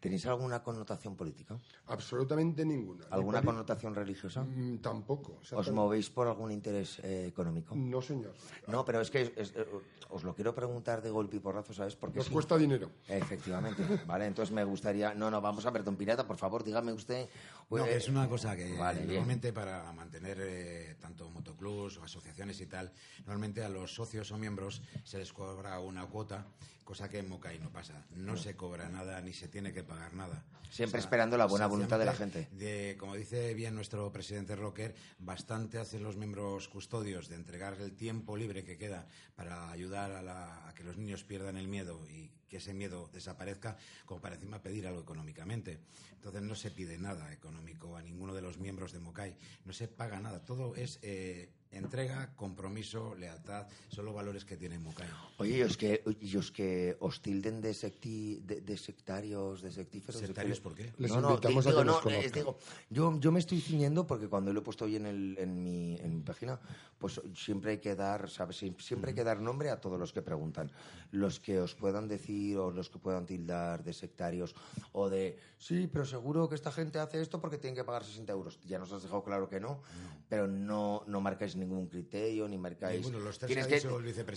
[0.00, 1.58] ¿Tenéis alguna connotación política?
[1.86, 3.06] Absolutamente ninguna.
[3.10, 4.44] ¿Alguna Ni connotación religiosa?
[4.44, 5.40] Mm, tampoco.
[5.52, 7.74] ¿Os movéis por algún interés eh, económico?
[7.74, 8.34] No, señor.
[8.68, 9.66] No, pero es que es- eh,
[10.10, 11.96] os lo quiero preguntar de golpe y porrazo, ¿sabes?
[11.96, 12.32] Porque Nos sí.
[12.32, 12.90] cuesta dinero.
[13.08, 15.14] Efectivamente, vale, entonces me gustaría...
[15.14, 17.28] No, no, vamos a ver, don Pirata, por favor, dígame usted...
[17.70, 19.08] No, eh, que es una cosa que Vale, bien.
[19.08, 24.38] normalmente para mantener eh, tanto motoclubs o asociaciones y tal, normalmente a los socios o
[24.38, 26.46] miembros se les cobra una cuota,
[26.84, 28.06] cosa que en Mocay no pasa.
[28.14, 30.44] No se cobra nada ni se tiene que pagar nada.
[30.70, 32.48] Siempre esperando la buena voluntad de la gente.
[32.52, 37.94] de, como dice bien nuestro presidente Rocker, bastante hacen los miembros custodios de entregar el
[37.94, 42.06] tiempo libre que queda para ayudar a, la- a que los niños pierdan el miedo
[42.08, 45.78] y que ese miedo desaparezca, como para encima pedir algo económicamente.
[46.12, 49.88] Entonces no se pide nada económico a ninguno de los miembros de Mocay, no se
[49.88, 55.08] paga nada, todo es eh, entrega, compromiso, lealtad, son los valores que tiene Mocay.
[55.38, 59.70] Oye, y os que, y os que os tilden de, secti- de, de sectarios, de
[59.72, 60.20] sectíferos...
[60.20, 60.92] de ¿Sectarios por qué?
[60.98, 62.24] Les no, no, invitamos di- a que digo, no, conozcan.
[62.24, 62.58] es- digo,
[62.90, 65.96] yo, yo me estoy ciñendo porque cuando lo he puesto hoy en, el, en, mi,
[65.96, 66.58] en mi página,
[66.98, 68.62] pues siempre hay que dar, ¿sabes?
[68.62, 70.70] Sie- Siempre hay que dar nombre a todos los que preguntan.
[71.10, 74.54] Los que os puedan decir o los que puedan tildar de sectarios
[74.92, 78.32] o de, sí, pero seguro que esta gente hace esto porque tienen que pagar 60
[78.32, 78.58] euros.
[78.64, 79.82] Ya nos has dejado claro que no,
[80.28, 83.00] pero no, no marcáis ningún criterio ni marcáis...
[83.00, 83.88] Ninguno, los tres Tienes que.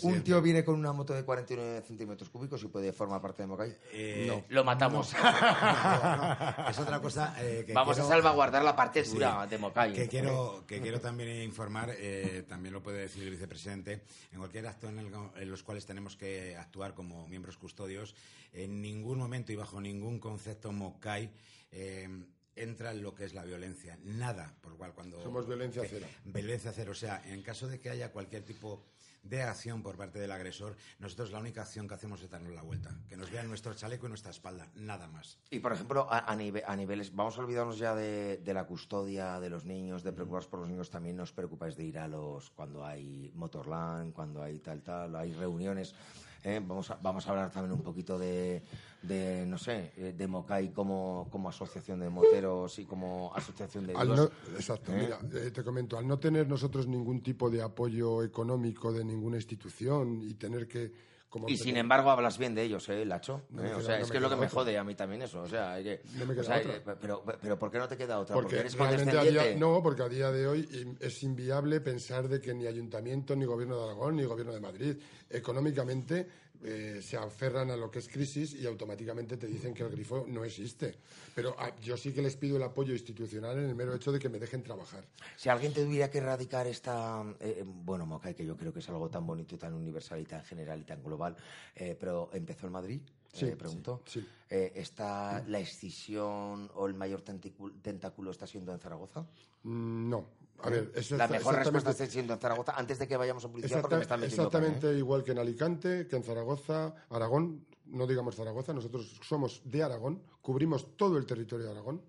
[0.08, 3.48] Un tío viene con una moto de 49 centímetros cúbicos y puede formar parte de
[3.48, 3.76] Mocay.
[3.94, 5.14] Eh, no, lo matamos.
[5.22, 9.46] no, no, es otra cosa eh, que Vamos quiero- a salvaguardar la parte Sí, dura
[9.48, 9.94] de Mocay.
[9.94, 14.68] Que quiero, que quiero también informar, eh, también lo puede decir el vicepresidente, en cualquier
[14.68, 18.16] acto en, el- en los cuales tenemos que actuar como miembros custodios,
[18.54, 21.30] en ningún momento y bajo ningún concepto MOCAI
[21.72, 22.10] eh,
[22.64, 23.98] entra en lo que es la violencia.
[24.04, 25.22] Nada, por lo cual cuando...
[25.22, 26.08] Somos violencia cero.
[26.26, 26.92] Violencia cero.
[26.92, 28.86] O sea, en caso de que haya cualquier tipo
[29.22, 32.62] de acción por parte del agresor, nosotros la única acción que hacemos es darnos la
[32.62, 35.38] vuelta, que nos vean nuestro chaleco y nuestra espalda, nada más.
[35.50, 38.66] Y por ejemplo, a, a nive- a niveles, vamos a olvidarnos ya de, de la
[38.66, 42.08] custodia de los niños, de preocuparos por los niños, también nos preocupáis de ir a
[42.08, 45.94] los, cuando hay Motorland, cuando hay tal, tal, hay reuniones.
[46.44, 46.62] ¿Eh?
[46.66, 48.62] Vamos, a, vamos a hablar también un poquito de,
[49.02, 53.96] de no sé, eh, de Mocay como, como asociación de moteros y como asociación de...
[53.96, 54.24] Al no-
[54.56, 55.02] exacto, ¿Eh?
[55.02, 59.38] mira, eh, te comento, al no tener nosotros ningún tipo de apoyo económico de ninguna
[59.38, 61.09] institución y tener que...
[61.30, 63.44] Como Y sin embargo hablas bien de ellos, ¿eh, Lacho?
[63.52, 63.74] No ¿Eh?
[63.76, 64.60] O sea, no es que es lo que me otra.
[64.62, 65.42] jode a mí también eso.
[65.42, 66.76] O sea, hay que, No me queda o sea, otra.
[66.76, 68.34] eh, Pero, pero ¿por qué no te queda otra?
[68.34, 72.42] Porque, eres realmente a día, no, porque a día de hoy es inviable pensar de
[72.42, 74.98] que ni ayuntamiento, ni gobierno de Aragón, ni gobierno de Madrid
[75.30, 76.28] económicamente
[76.64, 80.26] eh, se aferran a lo que es crisis y automáticamente te dicen que el grifo
[80.28, 80.96] no existe.
[81.34, 84.20] Pero ah, yo sí que les pido el apoyo institucional en el mero hecho de
[84.20, 85.06] que me dejen trabajar.
[85.38, 89.10] Si alguien tuviera que erradicar esta, eh, bueno, Mocay, que yo creo que es algo
[89.10, 91.36] tan bonito y tan universal y tan general y tan global,
[91.76, 94.02] eh, pero empezó en Madrid, Sí, eh, pregunto.
[94.06, 94.28] sí, sí.
[94.50, 99.28] Eh, ¿Está la escisión o el mayor tentáculo está siendo en Zaragoza?
[99.64, 100.39] Mm, no.
[100.62, 103.82] A ver, la mejor respuesta está siendo en Zaragoza antes de que vayamos a publicidad
[103.82, 104.48] porque me están metiendo ¿eh?
[104.48, 109.84] exactamente igual que en Alicante, que en Zaragoza, Aragón, no digamos Zaragoza, nosotros somos de
[109.84, 112.02] Aragón, cubrimos todo el territorio de Aragón,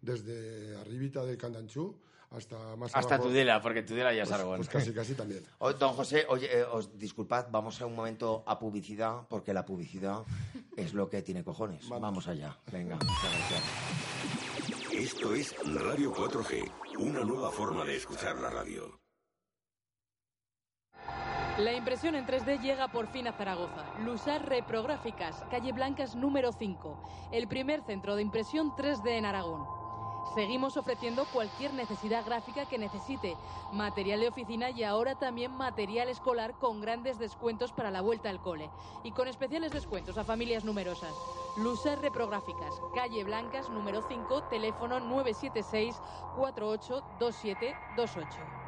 [0.00, 3.28] desde arribita del Candanchú hasta más Hasta abajo.
[3.28, 4.56] Tudela, porque Tudela ya es Pues- Aragón.
[4.58, 5.44] Pues casi, casi también.
[5.58, 9.64] Oh, don José, oye, eh, os disculpad, vamos a un momento a publicidad, porque la
[9.64, 10.22] publicidad
[10.76, 11.88] es lo que tiene cojones.
[11.88, 12.56] Vamos allá.
[12.72, 12.98] Venga.
[14.92, 18.98] Esto es Radio 4G, una nueva forma de escuchar la radio.
[21.58, 23.84] La impresión en 3D llega por fin a Zaragoza.
[24.04, 29.79] Lusar Reprográficas, calle Blancas número 5, el primer centro de impresión 3D en Aragón.
[30.24, 33.36] Seguimos ofreciendo cualquier necesidad gráfica que necesite,
[33.72, 38.40] material de oficina y ahora también material escolar con grandes descuentos para la vuelta al
[38.40, 38.70] cole
[39.02, 41.16] y con especiales descuentos a familias numerosas.
[41.56, 46.00] Lusar Reprográficas, calle Blancas número 5, teléfono 976
[46.36, 48.59] 482728.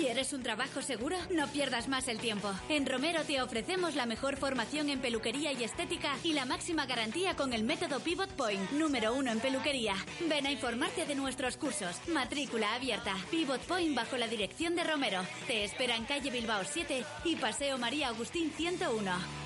[0.00, 1.14] ¿Quieres un trabajo seguro?
[1.30, 2.50] No pierdas más el tiempo.
[2.70, 7.36] En Romero te ofrecemos la mejor formación en peluquería y estética y la máxima garantía
[7.36, 9.94] con el método Pivot Point, número uno en peluquería.
[10.26, 12.00] Ven a informarte de nuestros cursos.
[12.08, 13.14] Matrícula abierta.
[13.30, 15.20] Pivot Point bajo la dirección de Romero.
[15.46, 19.39] Te espera en calle Bilbao 7 y Paseo María Agustín 101.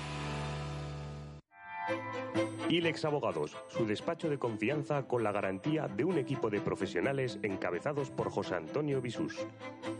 [2.69, 8.09] ILEX Abogados, su despacho de confianza con la garantía de un equipo de profesionales encabezados
[8.09, 9.37] por José Antonio Bisús.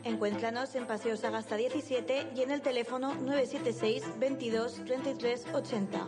[0.03, 6.07] Encuéntranos en Paseo Sagasta 17 y en el teléfono 976 22 33 80.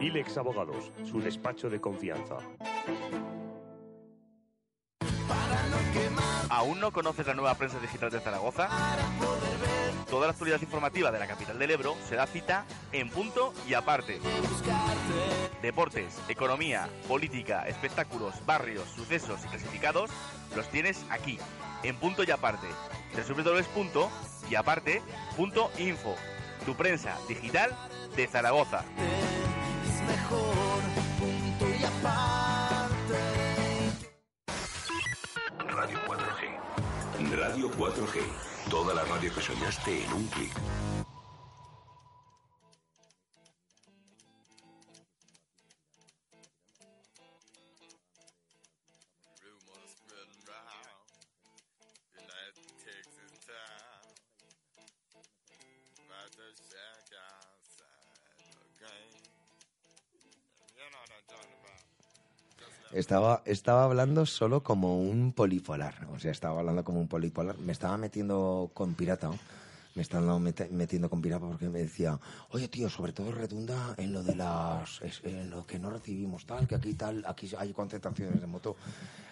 [0.00, 2.36] ILEX Abogados, su despacho de confianza.
[6.50, 8.68] ¿Aún no conoces la nueva prensa digital de Zaragoza?
[10.08, 13.74] Toda la actualidad informativa de la capital del Ebro se da cita en punto y
[13.74, 14.20] aparte.
[15.62, 20.10] Deportes, economía, política, espectáculos, barrios, sucesos y clasificados
[20.54, 21.38] los tienes aquí,
[21.82, 22.68] en punto y aparte.
[23.16, 26.16] www.yaparte.info
[26.64, 27.76] Tu prensa digital
[28.16, 28.84] de Zaragoza.
[35.68, 37.36] Radio 4G.
[37.36, 38.53] Radio 4G.
[38.70, 41.03] Toda la radio que soñaste en un clic.
[62.98, 66.06] Estaba, estaba hablando solo como un polipolar.
[66.14, 67.58] O sea, estaba hablando como un polipolar.
[67.58, 69.32] Me estaba metiendo con pirata.
[69.96, 72.18] Me estaba mete- metiendo con pirata porque me decía,
[72.50, 76.66] oye tío, sobre todo redunda en lo de las, en lo que no recibimos tal,
[76.68, 78.76] que aquí tal, aquí hay concentraciones de moto.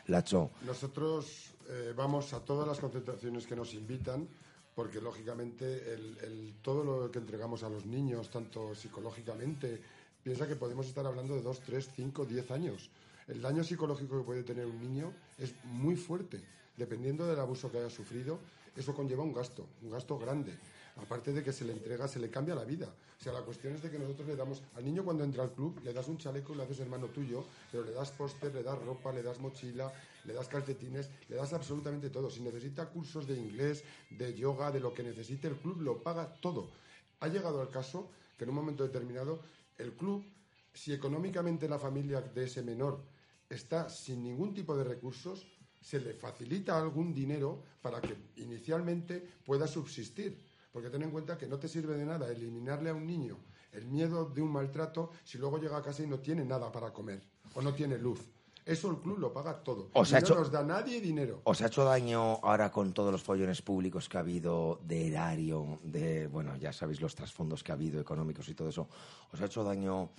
[0.07, 4.27] Lacho, Nosotros eh, vamos a todas las concentraciones que nos invitan,
[4.75, 9.81] porque lógicamente el, el- todo lo que entregamos a los niños, tanto psicológicamente,
[10.23, 12.91] piensa que podemos estar hablando de 2, 3, 5, 10 años.
[13.29, 16.41] El daño psicológico que puede tener un niño es muy fuerte.
[16.77, 18.39] Dependiendo del abuso que haya sufrido,
[18.77, 20.53] eso conlleva un gasto, un gasto grande.
[20.97, 22.87] Aparte de que se le entrega, se le cambia la vida.
[22.87, 25.53] O sea, la cuestión es de que nosotros le damos al niño cuando entra al
[25.53, 28.63] club, le das un chaleco y le haces hermano tuyo, pero le das póster, le
[28.63, 29.93] das ropa, le das mochila,
[30.25, 32.31] le das calcetines, le das absolutamente todo.
[32.31, 36.35] Si necesita cursos de inglés, de yoga, de lo que necesite, el club lo paga
[36.41, 36.69] todo.
[37.21, 39.41] Ha llegado al caso que en un momento determinado
[39.79, 40.25] el club,
[40.73, 43.03] si económicamente la familia de ese menor
[43.49, 45.47] está sin ningún tipo de recursos,
[45.81, 50.39] se le facilita algún dinero para que inicialmente pueda subsistir.
[50.73, 53.37] Porque ten en cuenta que no te sirve de nada eliminarle a un niño
[53.73, 56.93] el miedo de un maltrato si luego llega a casa y no tiene nada para
[56.93, 57.23] comer
[57.55, 58.21] o no tiene luz.
[58.65, 59.91] Eso el club lo paga todo.
[59.93, 61.41] Os ha no hecho- nos da nadie dinero.
[61.45, 65.81] ¿Os ha hecho daño ahora con todos los follones públicos que ha habido de erario,
[65.83, 68.89] de, bueno, ya sabéis los trasfondos que ha habido económicos y todo eso?
[69.33, 70.11] ¿Os ha hecho daño,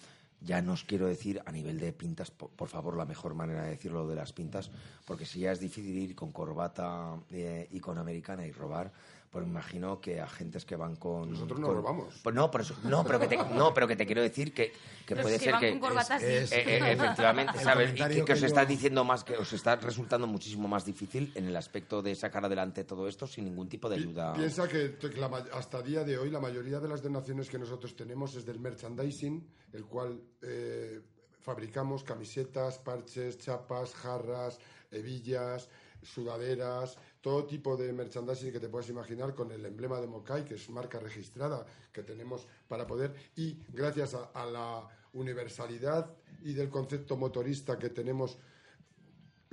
[0.44, 3.72] ya no os quiero decir a nivel de pintas, por, favor, la mejor manera de
[3.72, 4.72] decirlo de las pintas,
[5.06, 8.92] porque si ya es difícil ir con corbata eh, y con americana y robar,
[9.34, 11.32] pues me imagino que agentes que van con...
[11.32, 12.20] Nosotros no con- robamos.
[12.24, 14.72] Pues no, pero eso- no, pero que te, no, pero que te quiero decir que,
[15.06, 15.70] que puede que ser van que...
[15.72, 16.26] con corbata sí.
[16.28, 17.92] Eh, eh, efectivamente, ¿sabes?
[17.94, 21.46] Y que, que os está diciendo más, que os está resultando muchísimo más difícil en
[21.48, 24.34] el aspecto de sacar adelante todo esto sin ningún tipo de ayuda.
[24.34, 27.58] Piensa que que la ma- hasta día de hoy la mayoría de las donaciones que
[27.58, 31.02] nosotros tenemos es del merchandising, el cual eh,
[31.44, 35.70] fabricamos camisetas, parches, chapas, jarras, hebillas,
[36.02, 40.56] sudaderas, todo tipo de merchandising que te puedas imaginar con el emblema de Mokai, que
[40.56, 46.10] es marca registrada que tenemos para poder, y gracias a, a la universalidad
[46.44, 48.38] y del concepto motorista que tenemos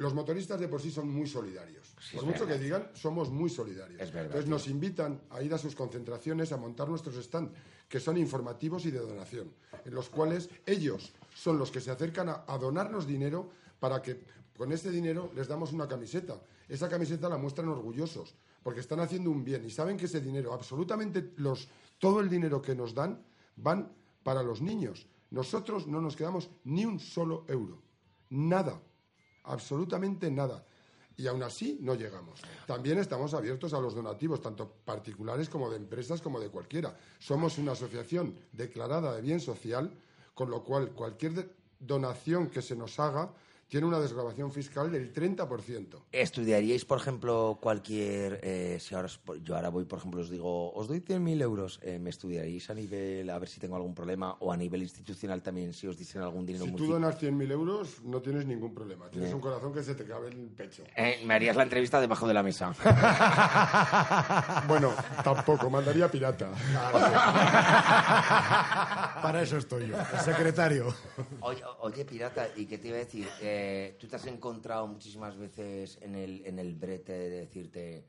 [0.01, 1.95] los motoristas de por sí son muy solidarios.
[2.01, 2.57] Sí, por mucho verdad.
[2.57, 3.99] que digan, somos muy solidarios.
[3.99, 7.53] Verdad, Entonces nos invitan a ir a sus concentraciones, a montar nuestros stands,
[7.87, 9.53] que son informativos y de donación,
[9.85, 14.25] en los cuales ellos son los que se acercan a, donarnos dinero para que
[14.57, 16.39] Con ese dinero les damos una camiseta.
[16.69, 20.53] Esa camiseta la muestran orgullosos, porque están haciendo un bien y saben que ese dinero,
[20.53, 21.67] absolutamente los,
[21.99, 23.25] todo el dinero que nos dan,
[23.57, 23.91] van
[24.23, 25.07] para los niños.
[25.31, 27.83] Nosotros no nos quedamos ni un solo euro.
[28.29, 28.81] Nada.
[29.45, 30.65] Absolutamente nada.
[31.17, 32.41] Y aún así no llegamos.
[32.67, 36.97] También estamos abiertos a los donativos, tanto particulares como de empresas, como de cualquiera.
[37.19, 39.93] Somos una asociación declarada de bien social,
[40.41, 43.31] con lo cual cualquier donación que se nos haga
[43.71, 46.03] tiene una desgrabación fiscal del 30%.
[46.11, 48.41] ¿Estudiaríais, por ejemplo, cualquier...
[48.43, 51.79] eh, si ahora, os- yo ahora voy, por ejemplo, os digo, os doy 100.000 euros,
[51.83, 55.41] eh, ¿me estudiaríais a nivel, a ver si tengo algún problema, o a nivel institucional
[55.41, 58.75] también, si os dicen algún dinero Si tú fi- donas 100.000 euros, no tienes ningún
[58.75, 59.09] problema.
[59.09, 59.37] Tienes Bien.
[59.37, 60.83] un corazón que se te cabe en el pecho.
[60.97, 62.75] Eh, me harías la entrevista debajo de la mesa.
[64.67, 64.93] Bueno,
[65.25, 66.51] tampoco, mandaría pirata.
[69.23, 70.95] Para eso estoy yo, el secretario.
[71.41, 73.29] Oye, oye, pirata, ¿y qué te iba a decir?
[73.41, 73.60] Eh,
[73.99, 78.05] ¿Tú te has encontrado muchísimas veces en el, en el brete de decirte,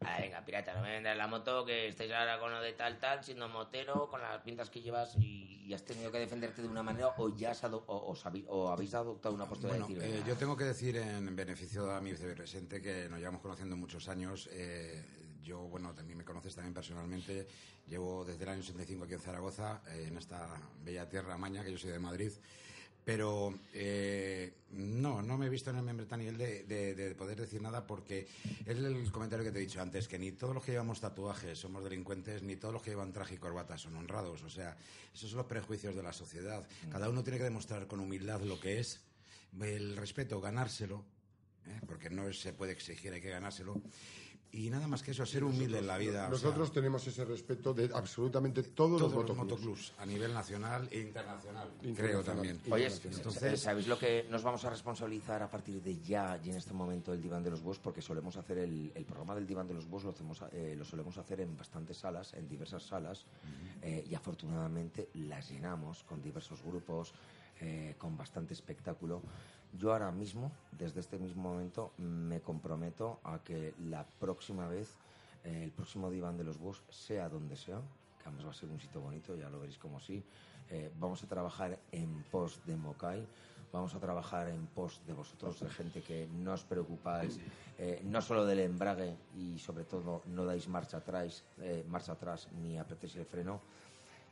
[0.00, 2.98] "Ah, venga, pirata, no me vendas la moto, que estáis ahora con lo de tal,
[2.98, 6.68] tal, siendo motero, con las pintas que llevas y, y has tenido que defenderte de
[6.68, 9.94] una manera o ya has o, os habéis, o habéis adoptado una postura Bueno, de
[9.94, 13.76] decir, eh, yo tengo que decir en beneficio a mi vicepresidente que nos llevamos conociendo
[13.76, 14.48] muchos años.
[14.52, 15.04] eh,
[15.42, 17.46] yo, bueno, también me conoces también personalmente.
[17.86, 21.70] Llevo desde el año 85 aquí en Zaragoza, eh, en esta bella tierra maña, que
[21.70, 22.32] yo soy de Madrid.
[23.06, 27.14] Pero eh, no, no me he visto en el membrete a nivel de, de- de
[27.14, 28.26] poder decir nada porque
[28.66, 31.56] es el comentario que te he dicho antes, que ni todos los que llevamos tatuajes
[31.56, 34.42] somos delincuentes, ni todos los que llevan traje y corbata son honrados.
[34.42, 34.76] O sea,
[35.14, 36.66] esos son los prejuicios de la sociedad.
[36.90, 39.00] Cada uno tiene que demostrar con humildad lo que es,
[39.60, 41.04] el respeto, ganárselo,
[41.68, 41.80] ¿eh?
[41.86, 43.80] porque no se puede exigir, hay que ganárselo.
[44.52, 46.26] Y nada más que eso, ser humilde en la vida.
[46.26, 49.92] o Nosotros sea, tenemos ese respeto de absolutamente todos, todos los los motoclubs.
[49.98, 52.60] a nivel nacional e internacional, creo también.
[52.70, 56.56] Oye, entonces ¿sabéis lo que nos vamos a responsabilizar a partir de ya y en
[56.56, 57.78] este momento el Diván de los Búhos?
[57.78, 60.84] Porque solemos hacer el, el programa del Diván de los Búhos, lo, hacemos, eh, lo
[60.84, 63.26] solemos hacer en bastantes salas, en diversas salas,
[63.82, 67.12] eh, y afortunadamente las llenamos con diversos grupos,
[67.60, 69.22] eh, con bastante espectáculo.
[69.72, 74.96] Yo ahora mismo, desde este mismo momento, me comprometo a que la próxima vez,
[75.44, 77.80] eh, el próximo Diván de los Búhos, sea donde sea,
[78.18, 80.22] que además va a ser un sitio bonito, ya lo veréis como sí,
[80.70, 83.26] eh, vamos a trabajar en pos de Mokai,
[83.72, 87.38] vamos a trabajar en pos de vosotros, de gente que no os preocupáis,
[87.78, 92.48] eh, no solo del embrague y sobre todo no dais marcha atrás, eh, marcha atrás
[92.62, 93.60] ni apretéis el freno.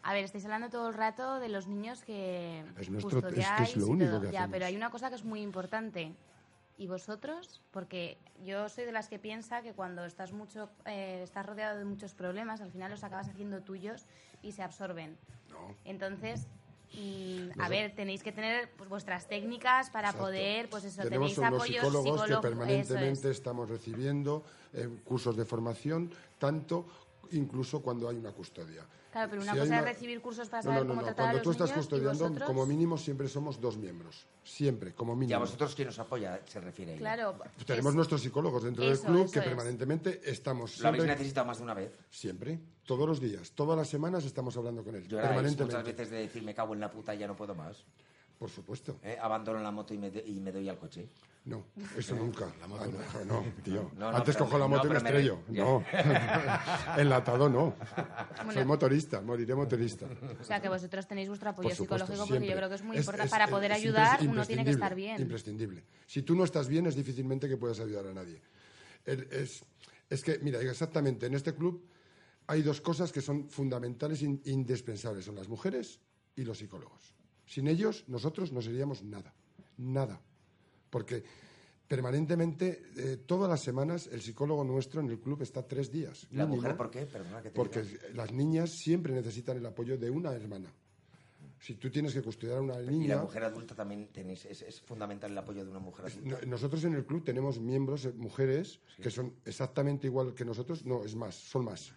[0.03, 3.29] A ver, estáis hablando todo el rato de los niños que Es nuestro- es que
[3.41, 6.13] es custodiáis lo único que Ya, pero hay una cosa que es muy importante.
[6.77, 7.61] ¿Y vosotros?
[7.71, 11.85] Porque yo soy de las que piensa que cuando estás mucho, eh, estás rodeado de
[11.85, 14.05] muchos problemas, al final los acabas haciendo tuyos
[14.41, 15.15] y se absorben.
[15.51, 15.75] No.
[15.85, 16.47] Entonces,
[16.95, 20.25] mm, a ver, tenéis que tener pues, vuestras técnicas para Exacto.
[20.25, 23.37] poder, pues eso, Tenemos tenéis apoyos psicólogos que psicólogo- permanentemente es.
[23.37, 24.43] estamos recibiendo
[24.73, 26.87] eh, cursos de formación, tanto
[27.31, 28.85] incluso cuando hay una custodia.
[29.11, 31.01] Claro, pero una Si cosa una- es recibir cursos para No, saber no, no, cómo
[31.01, 31.05] no.
[31.07, 32.47] tratar Cuando a tú los estás niños custodiando, vosotros...
[32.47, 34.25] como mínimo siempre somos dos miembros.
[34.43, 35.39] Siempre, como ¿Y a mínimo.
[35.39, 36.41] vosotros quién os apoya?
[36.47, 36.99] Se refiere ella.
[36.99, 39.45] Claro, Tenemos es- nuestros psicólogos dentro Eso, del club que es.
[39.45, 41.91] permanentemente estamos ¿Lo habéis necesitado más de una vez?
[42.09, 45.63] siempre, todos los días, todas las semanas estamos hablando con él, permanentemente.
[45.65, 47.83] muchas veces de decir me cago en la puta y ya no puedo más.
[48.43, 48.99] Por supuesto.
[49.01, 49.17] ¿Eh?
[49.21, 51.07] Abandono la moto y me, y me doy al coche.
[51.45, 51.67] No,
[51.97, 52.51] eso nunca.
[52.59, 53.35] La moto Ah, no.
[53.35, 53.91] no, no, tío.
[53.97, 55.39] No, no, Antes cojo la moto no, y me estrello.
[55.47, 55.81] No.
[56.97, 57.73] Enlatado no.
[58.53, 60.07] Soy motorista, moriré motorista.
[60.41, 62.83] O sea, que vosotros tenéis vuestro apoyo Por supuesto, psicológico porque yo creo que es
[62.83, 63.27] muy Es- importante.
[63.27, 65.21] es- Para poder es ayudar, uno tiene que estar bien.
[65.21, 65.85] Imprescindible.
[66.05, 68.41] Si tú no estás bien, es difícilmente que puedas ayudar a nadie.
[69.05, 69.63] El- Es,
[70.09, 71.81] es que, mira, exactamente, en este club
[72.47, 75.23] hay dos cosas que son fundamentales e indispensables.
[75.23, 76.01] Son las mujeres
[76.35, 77.13] y los psicólogos.
[77.45, 79.33] Sin ellos, nosotros no seríamos nada.
[79.77, 80.19] Nada.
[80.89, 81.23] Porque
[81.87, 86.27] permanentemente, eh, todas las semanas, el psicólogo nuestro en el club está tres días.
[86.31, 87.05] ¿La mínimo, mujer por qué?
[87.05, 88.01] Perdona que te Porque diga.
[88.13, 90.71] las niñas siempre necesitan el apoyo de una hermana.
[91.59, 93.15] Si tú tienes que custodiar a una Y niña...
[93.15, 96.39] la mujer adulta también tenéis, es, es fundamental el apoyo de una mujer adulta.
[96.41, 100.85] No- Nosotros en el club tenemos miembros, eh, mujeres, que son exactamente igual que nosotros,
[100.85, 101.93] no, es más, son más.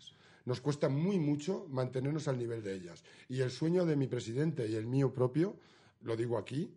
[0.46, 3.04] Nos cuesta muy mucho mantenernos al nivel de ellas.
[3.28, 5.56] Y el sueño de mi presidente y el mío propio,
[6.02, 6.72] lo digo aquí,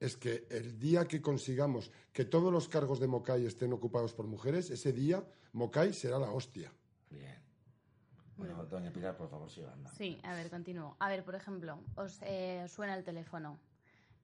[0.00, 4.26] es que el día que consigamos que todos los cargos de Mocay estén ocupados por
[4.26, 6.72] mujeres, ese día Mocay será la hostia.
[7.10, 7.42] Bien.
[8.36, 9.72] Bueno, doña Pilar, por favor, siga.
[9.72, 9.90] anda.
[9.90, 10.96] Sí, a ver, continúo.
[11.00, 13.58] A ver, por ejemplo, os eh, suena el teléfono.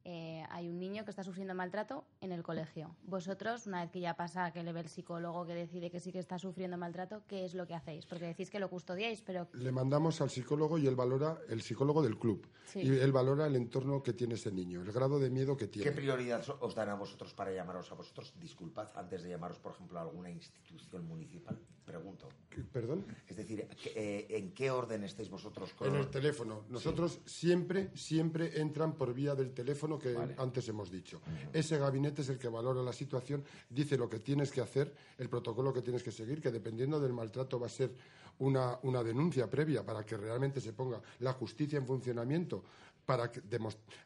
[0.06, 2.94] Eh, hay un niño que está sufriendo maltrato en el colegio.
[3.04, 6.12] Vosotros, una vez que ya pasa, que le ve el psicólogo que decide que sí
[6.12, 8.04] que está sufriendo maltrato, ¿qué es lo que hacéis?
[8.04, 12.02] Porque decís que lo custodiáis, pero Le mandamos al psicólogo y él valora, el psicólogo
[12.02, 12.80] del club, Sí.
[12.80, 15.88] y él valora el entorno que tiene ese niño, el grado de miedo que tiene.
[15.90, 18.34] ¿Qué prioridad os dan a vosotros para llamaros a vosotros?
[18.38, 21.58] Disculpad, antes de llamaros, por ejemplo, a alguna institución municipal.
[21.84, 22.28] Pregunto.
[22.72, 23.04] ¿Perdón?
[23.28, 26.64] Es decir, ¿qué- eh, ¿en qué orden estáis vosotros con En el teléfono.
[26.70, 31.20] Nosotros siempre, siempre entran por vía del teléfono que antes hemos dicho.
[31.52, 35.28] Ese gabinete es el que valora la situación, dice lo que tienes que hacer, el
[35.28, 37.92] protocolo que tienes que seguir, que dependiendo del maltrato va a ser
[38.38, 42.64] una, una denuncia previa para que realmente se ponga la justicia en funcionamiento.
[43.04, 43.42] Para que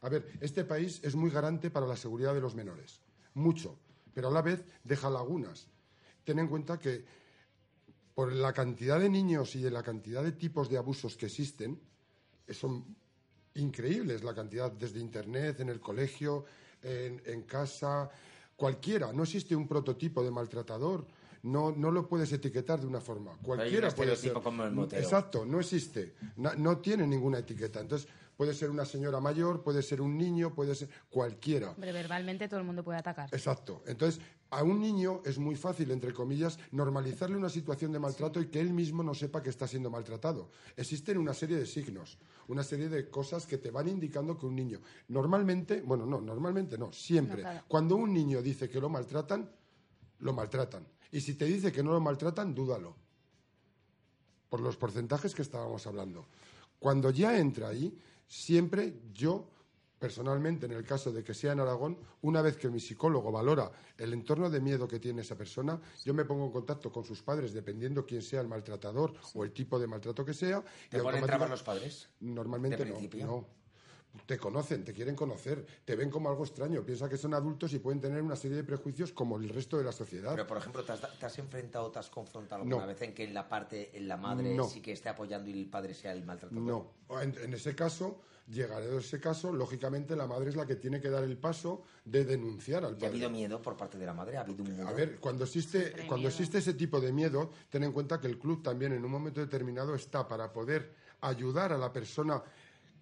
[0.01, 3.01] a ver, este país es muy garante para la seguridad de los menores.
[3.35, 3.79] Mucho.
[4.12, 5.68] Pero a la vez deja lagunas.
[6.24, 7.05] Ten en cuenta que
[8.19, 11.81] por la cantidad de niños y de la cantidad de tipos de abusos que existen,
[12.49, 12.97] eh, son
[13.55, 16.45] increíbles la cantidad desde internet, en el colegio,
[16.83, 18.11] en, en casa,
[18.57, 19.12] cualquiera.
[19.12, 21.07] No existe un prototipo de maltratador.
[21.45, 23.39] No, no lo puedes etiquetar de una forma.
[23.41, 24.33] Cualquiera puede ser.
[24.33, 25.01] como el motero.
[25.01, 26.16] Exacto, no existe.
[26.35, 27.79] No tiene ninguna etiqueta.
[27.79, 31.71] Entonces, puede ser una señora mayor, puede ser un niño, puede ser cualquiera.
[31.71, 33.29] hombre, verbalmente todo el mundo puede atacar.
[33.33, 33.83] Exacto.
[33.87, 38.46] Entonces, a un niño es muy fácil, entre comillas, normalizarle una situación de maltrato y
[38.46, 40.51] que él mismo no sepa que está siendo maltratado.
[40.76, 42.18] Existen una serie de signos,
[42.49, 46.78] una serie de cosas que te van indicando que un niño, normalmente, bueno, no, normalmente
[46.78, 47.64] no, siempre, No, claro.
[47.68, 49.51] cuando un niño dice que lo maltratan,
[50.20, 50.86] lo maltratan.
[51.12, 52.96] Y si te dice que no lo maltratan, dúdalo.
[54.49, 56.26] Por los porcentajes que estábamos hablando.
[56.78, 59.51] Cuando ya entra ahí, siempre yo,
[59.99, 63.70] personalmente, en el caso de que sea en Aragón, una vez que mi psicólogo valora
[63.96, 67.22] el entorno de miedo que tiene esa persona, yo me pongo en contacto con sus
[67.22, 70.62] padres, dependiendo quién sea el maltratador o el tipo de maltrato que sea.
[70.88, 72.09] ¿Te y ponen trabas los padres?
[72.20, 73.59] Normalmente ¿De no, no.
[74.26, 77.78] Te conocen, te quieren conocer, te ven como algo extraño, piensa que son adultos y
[77.78, 80.32] pueden tener una serie de prejuicios como el resto de la sociedad.
[80.32, 82.86] Pero, por ejemplo, ¿te has, te has enfrentado, te has confrontado alguna No.
[82.86, 84.64] vez en que en la parte, en la madre No.
[84.64, 86.62] sí que esté apoyando y el padre sea el maltratador?
[86.64, 88.20] No, en, en ese caso,
[88.51, 91.82] llegaré a ese caso, lógicamente la madre es la que tiene que dar el paso
[92.05, 93.09] de denunciar al ¿Y ha padre.
[93.09, 94.36] habido miedo por parte de la madre?
[94.36, 94.88] ¿Ha habido un miedo?
[94.88, 98.26] A ver, cuando existe, Siempre cuando existe ese tipo de miedo, ten en cuenta que
[98.26, 102.42] el club también en un momento determinado está para poder ayudar a la persona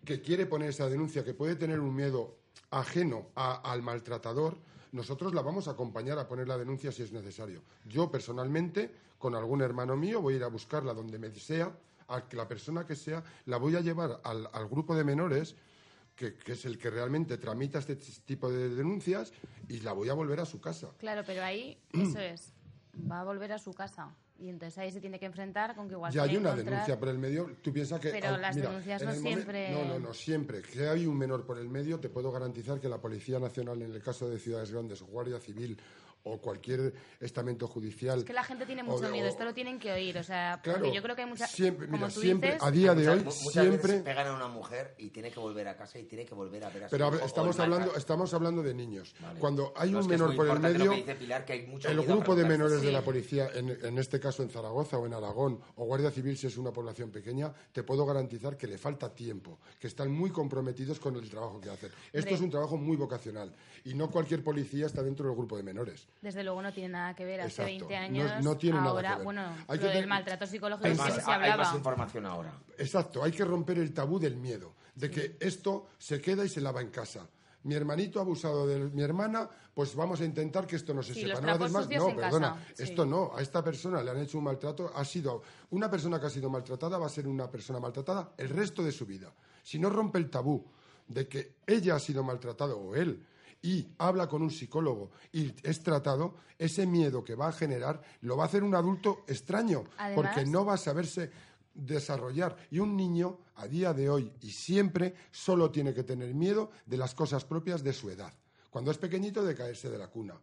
[0.05, 2.37] que quiere poner esa denuncia, que puede tener un miedo
[2.71, 4.57] ajeno a- al maltratador,
[4.93, 7.63] nosotros la vamos a acompañar a poner la denuncia si es necesario.
[7.85, 11.77] Yo personalmente, con algún hermano mío, voy a ir a buscarla donde me sea,
[12.09, 15.57] a que la persona que sea, la voy a llevar al, al grupo de menores,
[16.15, 19.33] que, que es el que realmente tramita este tipo de denuncias,
[19.69, 20.89] y la voy a volver a su casa.
[20.99, 22.53] Claro, pero ahí, eso es,
[23.11, 24.15] va a volver a su casa.
[24.39, 26.65] Y entonces ahí se tiene que enfrentar con que igual Ya se hay una encontrar-
[26.67, 27.51] denuncia por el medio.
[27.63, 28.11] Tú piensas que.
[28.11, 30.61] Pero ah, las mira, denuncias en no siempre- No, no, no, siempre.
[30.61, 33.93] Que hay un menor por el medio, te puedo garantizar que la Policía Nacional, en
[33.95, 35.79] el caso de ciudades grandes, o Guardia Civil
[36.29, 38.19] o cualquier estamento judicial.
[38.19, 40.19] Es que la gente tiene mucho de- miedo, o- esto lo tienen que oír.
[40.19, 41.51] O sea, Claro, porque yo creo que hay muchas.
[41.51, 43.93] siempre- como mira, tú siempre, dices, a día de Muchas- hoy, muchas siempre.
[43.93, 46.65] veces pegan a una mujer y tiene que volver a casa y tiene que volver
[46.65, 49.15] a ver a su Pero hijo estamos hablando, estamos hablando de niños.
[49.21, 49.39] Vale.
[49.39, 51.89] Cuando hay No, un menor por el medio, lo que dice Pilar, que hay mucho
[51.89, 55.15] el grupo de menores de la policía, en, en este caso en Zaragoza o en
[55.15, 59.15] Aragón, o Guardia Civil si es una población pequeña, te puedo garantizar que le falta
[59.15, 61.91] tiempo, que están muy comprometidos con el trabajo que hacen.
[62.13, 63.55] Esto es un trabajo muy vocacional
[63.85, 66.09] y no cualquier policía está dentro del grupo de menores.
[66.21, 67.41] Desde luego no tiene nada que ver.
[67.41, 67.89] Hace Exacto.
[67.89, 69.25] 20 No- años, no tiene nada ahora, que ver.
[69.25, 71.65] bueno, Hay lo que del tener- maltrato psicológico Hay más, se hay hablaba.
[71.65, 72.53] más información ahora.
[72.79, 76.61] Exacto, hay que romper el tabú del miedo, de que esto se queda y se
[76.61, 77.29] lava en casa.
[77.63, 81.13] mi hermanito ha abusado de mi hermana, pues vamos a intentar que esto no se
[81.15, 81.33] Sí, sepa.
[81.33, 81.53] los No No,
[81.83, 82.83] en perdona, casa, sí.
[82.85, 83.33] esto no.
[83.35, 84.93] A esta persona le han hecho un maltrato.
[84.95, 88.51] Ha sido una persona que ha sido maltratada va a ser una persona maltratada el
[88.51, 89.33] resto de su vida.
[89.65, 90.65] Si no rompe el tabú
[91.09, 93.21] de que ella ha sido maltratada o él
[93.67, 98.37] y habla con un psicólogo y es tratado, ese miedo que va a generar lo
[98.37, 101.33] va a hacer un adulto extraño, Además- porque no va a saberse
[101.75, 102.57] desarrollar.
[102.71, 106.97] Y un niño, a día de hoy y siempre, solo tiene que tener miedo de
[106.97, 108.33] las cosas propias de su edad.
[108.71, 110.35] Cuando es pequeñito, de caerse de la cuna.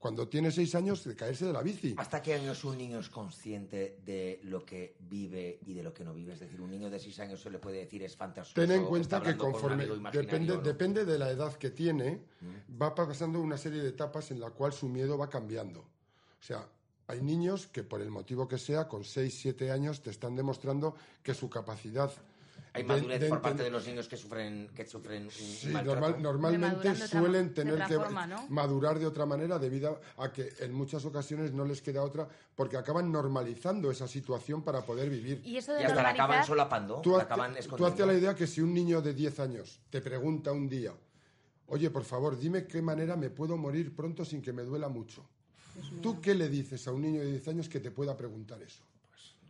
[0.00, 1.94] Cuando tiene seis años, de caerse de la bici.
[1.98, 6.04] ¿Hasta qué años un niño es consciente de lo que vive y de lo que
[6.04, 6.32] no vive?
[6.32, 8.54] Es decir, un niño de seis años se le puede decir es fantasioso.
[8.54, 10.62] Ten en cuenta que con conforme depende, ¿no?
[10.62, 12.22] depende de la edad que tiene,
[12.80, 15.80] va pasando una serie de etapas en la cual su miedo va cambiando.
[15.80, 16.66] O sea,
[17.06, 20.96] hay niños que por el motivo que sea, con 6, 7 años, te están demostrando
[21.22, 22.10] que su capacidad...
[22.72, 25.68] Hay de- madurez de por parte de los niños que sufren, que sufren un Sí,
[25.72, 28.46] normal- normalmente suelen tener que forma, ¿no?
[28.48, 32.76] madurar de otra manera debido a que en muchas ocasiones no les queda otra porque
[32.76, 35.40] acaban normalizando esa situación para poder vivir.
[35.44, 38.34] Y eso de Y hasta la acaban solapando, Tú la acaban tú hazte la idea
[38.34, 40.92] que si un niño de 10 años te pregunta un día,
[41.66, 45.24] oye, por favor, dime qué manera me puedo morir pronto sin que me duela mucho.
[46.02, 48.82] ¿Tú qué le dices a un niño de 10 años que te pueda preguntar eso?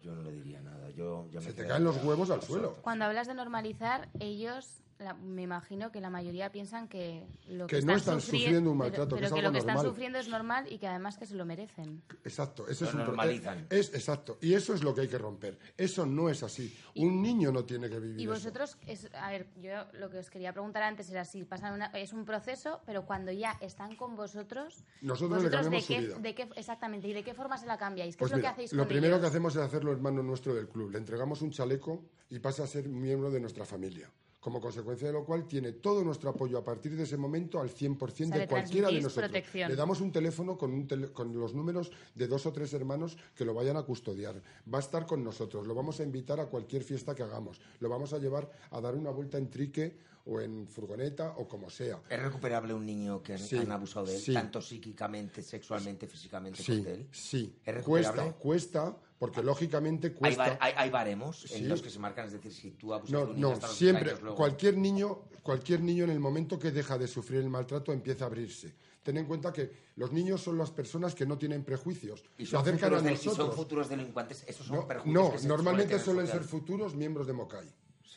[0.03, 0.88] Yo no le diría nada.
[0.90, 2.76] Yo, yo me Se te quedaría- caen los huevos al suelo.
[2.82, 7.76] Cuando hablas de normalizar, ellos, la- me imagino que la mayoría piensan que lo que,
[7.80, 9.53] Que no están están sufri- sufriendo un pero- maltrato, que pero es que algo lo
[9.53, 9.90] que están normal.
[9.92, 12.03] sufriendo es normal y que además que se lo merecen.
[12.24, 13.66] Exacto, ese Lo es un normalizan.
[13.70, 15.59] Es exacto, y eso es lo que hay que romper.
[15.76, 16.76] Eso no es así.
[16.96, 18.32] Un niño no tiene que vivir Y eso.
[18.32, 21.86] vosotros, es, a ver, yo lo que os quería preguntar antes era si pasan una-
[21.86, 26.01] es un proceso, pero cuando ya están con vosotros, Nosotros le vosotros cambiamos de su
[26.01, 26.18] qué, vida.
[26.18, 28.48] de qué- exactamente, y de qué forma se la cambiáis, qué Pues es lo mira,
[28.51, 29.20] que hacéis lo con primero ellos?
[29.22, 30.90] que hacemos es hacerlo hermano nuestro del club.
[30.90, 34.11] Le entregamos un chaleco y pasa a ser miembro de nuestra familia.
[34.41, 37.68] Como consecuencia de lo cual tiene todo nuestro apoyo a partir de ese momento al
[37.68, 39.30] 100% O sea, de cualquiera de nosotros.
[39.30, 39.68] protección.
[39.70, 43.18] Le damos un teléfono con, un tele- con los números de dos o tres hermanos
[43.34, 44.41] que lo vayan a custodiar.
[44.72, 45.66] Va a estar con nosotros.
[45.66, 47.61] Lo vamos a invitar a cualquier fiesta que hagamos.
[47.80, 51.68] Lo vamos a llevar a dar una vuelta en trique o en furgoneta o como
[51.68, 52.01] sea.
[52.09, 54.32] ¿Es recuperable un niño que han, Sí, han abusado de él, sí.
[54.32, 57.07] tanto psíquicamente, sexualmente, físicamente Sí, con él?
[57.11, 57.55] sí.
[57.64, 60.57] ¿Es cuesta, porque lógicamente cuesta.
[60.59, 61.57] hay- hay baremos Sí.
[61.57, 63.68] en los que se marcan, es decir, si tú abusas No, de un niño no,
[63.68, 67.41] siempre, 10 años, luego- cualquier niño, cualquier niño en el momento que deja de sufrir
[67.41, 68.75] el maltrato empieza a abrirse.
[69.03, 72.25] Ten en cuenta que los niños son las personas que no tienen prejuicios.
[72.39, 73.57] y se acercan a de- y son nosotros.
[73.57, 77.35] futuros delincuentes, esos son No, perjuicios no, que se normalmente suelen ser futuros miembros de
[77.35, 77.68] Mocay.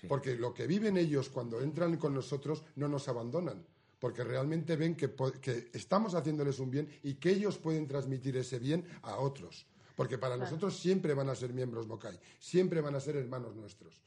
[0.07, 3.65] Porque lo que viven ellos cuando entran con nosotros no nos abandonan.
[3.99, 8.59] Porque realmente ven que, que estamos haciéndoles un bien y que ellos pueden transmitir ese
[8.59, 9.65] bien a otros.
[9.95, 10.49] Porque para Claro.
[10.49, 14.01] nosotros siempre van a ser miembros Mocay, siempre van a ser hermanos nuestros,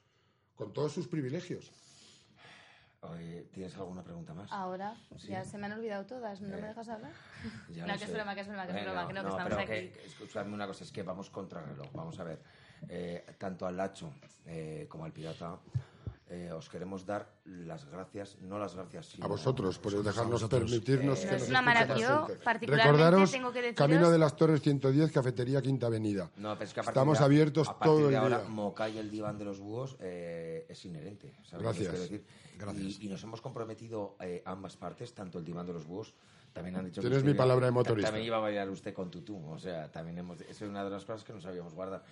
[0.55, 1.71] con todos sus privilegios.
[3.03, 4.51] Oye, ¿Tienes alguna pregunta más?
[4.51, 5.29] Ahora, Sí.
[5.29, 7.13] ya se me han olvidado todas, ¿no Eh, me dejas hablar?
[7.69, 9.29] Ya no, que es broma, que es broma, que es broma, que no, que no,
[9.39, 9.89] estamos pero aquí.
[9.91, 11.87] que- escúchame una cosa, es que vamos contra reloj.
[11.93, 12.43] Vamos a ver,
[12.89, 14.13] eh, tanto al Lacho
[14.47, 15.59] eh, como al Pirata,
[16.29, 20.61] eh, os queremos dar las gracias, no las gracias, sino A vosotros por dejarnos vosotros.
[20.71, 22.27] permitirnos Eh, que Es nos una escuche más maravilla,
[22.85, 26.31] Recordaros, tengo que deciros- Camino de las Torres 110, Cafetería Quinta Avenida.
[26.37, 28.49] No, pero es que a Estamos de- abiertos a partir todo de el ahora, día.
[28.49, 31.33] Mocay, el diván de los búhos, eh, es inherente.
[31.45, 31.89] ¿sabes que Gracias.
[31.89, 32.25] quiero decir?
[32.59, 32.83] Gracias.
[33.01, 36.15] Y, y nos hemos comprometido eh, ambas partes, tanto el diván de los búhos,
[36.53, 38.09] también han dicho que Tienes usted- mi palabra de ta- motorista.
[38.09, 40.91] También iba a bailar usted con tutú, o sea, también hemos, eso es una de
[40.91, 42.03] las cosas que nos habíamos guardado.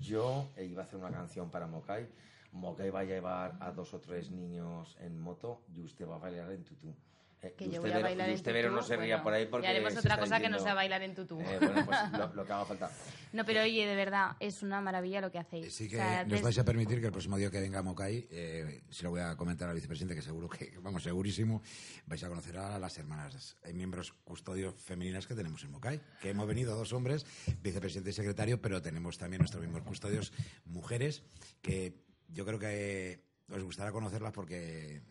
[0.00, 2.06] Yo eh, iba a hacer una canción para Mocay,
[2.52, 6.18] Mocay va a llevar a dos o tres niños en moto y usted va a
[6.18, 6.94] bailar en tutú.
[7.40, 9.22] Eh, Que y yo usted voy a bailar y en tutú, no se ría bueno,
[9.22, 11.40] por ahí porque ya haremos otra está cosa que no sea bailar en tutú.
[11.40, 12.90] Eh, bueno, pues lo, lo que haga falta.
[13.32, 15.72] No, pero oye, de verdad, es una maravilla lo que hacéis.
[15.72, 17.78] Sí que O sea, nos des- vais a permitir que el próximo día que venga
[17.78, 21.62] a Mocay, eh, se lo voy a comentar al vicepresidente, que seguro que, vamos, segurísimo,
[22.06, 26.30] vais a conocer a las hermanas, hay miembros custodios femeninas que tenemos en Mocay, que
[26.30, 27.24] hemos venido dos hombres,
[27.62, 30.32] vicepresidente y secretario, pero tenemos también nuestros miembros custodios
[30.64, 31.22] mujeres,
[31.62, 33.20] que yo creo que
[33.50, 35.02] os gustará conocerlas porque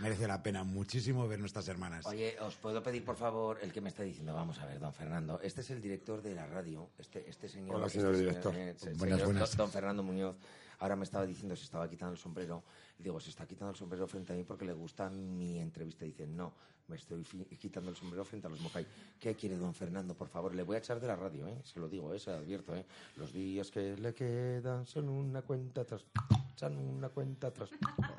[0.00, 2.04] merece la pena muchísimo ver nuestras hermanas.
[2.06, 4.92] Oye, os puedo pedir por favor el que me está diciendo, vamos a ver, don
[4.92, 7.76] Fernando, este es el director de la radio, este, este señor.
[7.76, 8.54] Hola, este señor director.
[8.56, 9.50] eh, se- Buenas, señor buenas.
[9.50, 10.36] Don, don Fernando Muñoz,
[10.80, 12.64] ahora me estaba diciendo si estaba quitando el sombrero.
[12.98, 16.04] Digo, se está quitando el sombrero frente a mí porque le gusta mi entrevista.
[16.04, 16.54] Dice, no,
[16.88, 17.24] me estoy
[17.58, 18.86] quitando el sombrero frente a los Mocay.
[19.18, 20.54] ¿Qué quiere don Fernando, por favor?
[20.54, 21.60] Le voy a echar de la radio, ¿eh?
[21.64, 22.18] Se lo digo, ¿eh?
[22.18, 22.84] Se lo advierto, ¿eh?
[23.16, 26.04] Los días que le quedan son una cuenta atrás.
[26.56, 27.70] Son una cuenta atrás.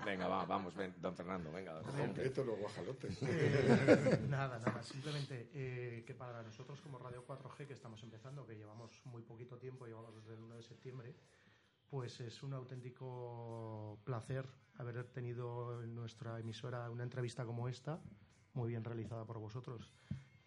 [0.05, 1.79] Venga, va, vamos, ven, don Fernando, venga.
[2.17, 3.21] Esto los guajalotes.
[4.29, 9.01] Nada, nada, simplemente eh, que para nosotros como Radio 4G, que estamos empezando, que llevamos
[9.05, 11.15] muy poquito tiempo, llevamos desde el 1 de septiembre,
[11.89, 14.47] pues es un auténtico placer
[14.77, 18.01] haber tenido en nuestra emisora una entrevista como esta,
[18.55, 19.91] muy bien realizada por vosotros.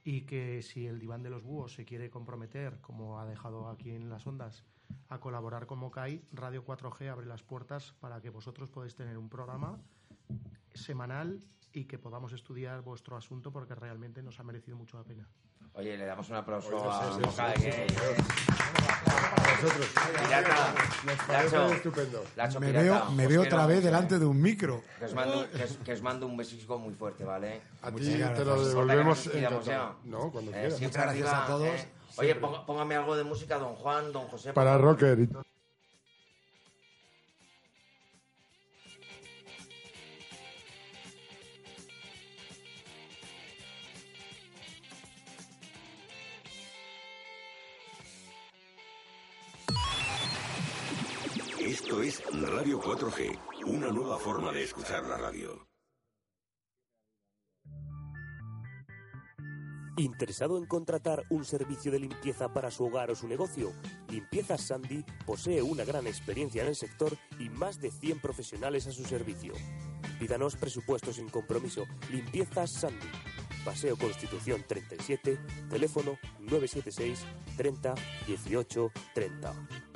[0.04, 3.90] Y que si el diván de los búhos se quiere comprometer, como ha dejado aquí
[3.90, 4.64] en las ondas,
[5.09, 9.28] a colaborar con Mocai, Radio 4G abre las puertas para que vosotros podáis tener un
[9.28, 9.78] programa
[10.74, 11.40] semanal
[11.72, 15.28] y que podamos estudiar vuestro asunto porque realmente nos ha merecido mucho la pena.
[15.75, 17.71] Oye, le damos un aplauso Oye, a sí, Mocai, sí.
[20.23, 20.75] Pirata,
[21.29, 22.25] Lacho, estupendo.
[22.37, 24.83] Lacho, Me pirata, veo, me os veo otra vez delante de un micro.
[24.99, 27.61] Que os mando, que os, que os mando un besico muy fuerte, ¿vale?
[27.83, 28.03] A ti
[28.35, 29.31] te lo ¿Os importa que devolvemos?
[30.05, 30.77] No, cuando Eh, quieras.
[30.79, 31.66] siempre Muchas gracias a todos.
[31.66, 31.89] ¿eh?
[32.16, 34.53] Oye, póngame algo de música, don Juan, don José.
[34.53, 35.29] Para rocker
[52.09, 55.68] es Radio 4G, una nueva forma de escuchar la radio.
[59.98, 63.74] ¿Interesado en contratar un servicio de limpieza para su hogar o su negocio?
[64.09, 68.92] Limpiezas Sandy posee una gran experiencia en el sector y más de 100 profesionales a
[68.92, 69.52] su servicio.
[70.18, 71.84] Pídanos presupuesto sin compromiso.
[72.11, 73.09] Limpiezas Sandy.
[73.66, 75.38] Paseo Constitución 37,
[75.68, 77.26] teléfono 976
[77.59, 77.94] 30
[78.26, 79.88] 18 30.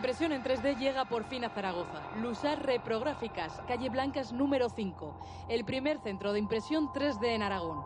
[0.00, 2.00] Impresión en 3D llega por fin a Zaragoza.
[2.22, 5.14] Lusar Reprográficas, calle Blancas número 5,
[5.50, 7.84] el primer centro de impresión 3D en Aragón.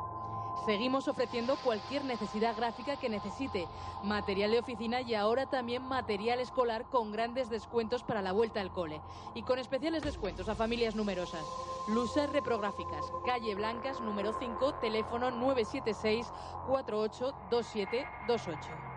[0.65, 3.67] Seguimos ofreciendo cualquier necesidad gráfica que necesite,
[4.05, 8.71] material de oficina y ahora también material escolar con grandes descuentos para la vuelta al
[8.71, 9.01] cole
[9.35, 11.45] y con especiales descuentos a familias numerosas.
[11.89, 16.33] Lusar Reprográficas, calle Blancas número 5, teléfono 976
[16.69, 18.93] 482728.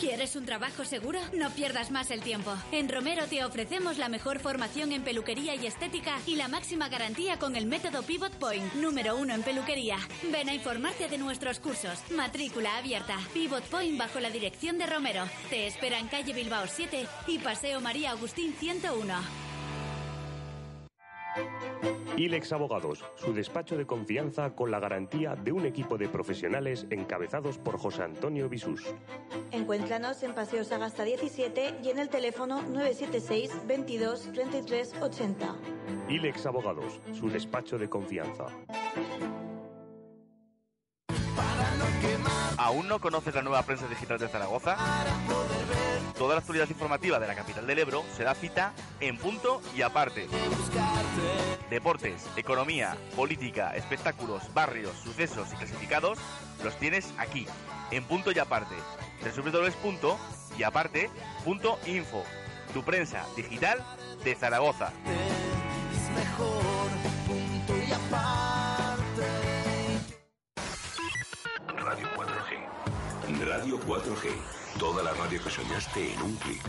[0.00, 1.18] ¿Quieres un trabajo seguro?
[1.32, 2.54] No pierdas más el tiempo.
[2.70, 7.38] En Romero te ofrecemos la mejor formación en peluquería y estética y la máxima garantía
[7.38, 9.96] con el método Pivot Point, número uno en peluquería.
[10.30, 11.98] Ven a informarte de nuestros cursos.
[12.10, 13.16] Matrícula abierta.
[13.32, 15.24] Pivot Point bajo la dirección de Romero.
[15.48, 19.45] Te espera en calle Bilbao 7 y Paseo María Agustín 101.
[22.16, 27.58] Ilex Abogados, su despacho de confianza con la garantía de un equipo de profesionales encabezados
[27.58, 28.84] por José Antonio Bisús.
[29.50, 35.56] Encuéntranos en Paseo Sagasta 17 y en el teléfono 976 22 33 80.
[36.08, 38.46] Ilex Abogados, su despacho de confianza.
[42.56, 44.76] ¿Aún no conoces la nueva prensa digital de Zaragoza?
[46.18, 49.82] Toda la actualidad informativa de la capital del Ebro se da cita en punto y
[49.82, 50.26] aparte.
[51.70, 56.18] Deportes, economía, política, espectáculos, barrios, sucesos y clasificados
[56.62, 57.46] los tienes aquí,
[57.90, 58.76] en punto y aparte.
[59.22, 62.22] www.yaparte.info
[62.72, 63.84] Tu prensa digital
[64.24, 64.92] de Zaragoza.
[71.76, 73.46] Radio 4G.
[73.46, 74.30] Radio 4G.
[74.78, 76.62] Toda la radio que soñaste en un clic.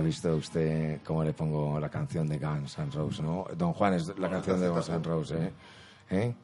[0.00, 3.46] ¿Ha, visto usted cómo le pongo la canción de Guns N' Roses, no?
[3.56, 5.52] Don Juan es la canción de Guns N' Roses, ¿eh?
[6.10, 6.34] ¿Eh?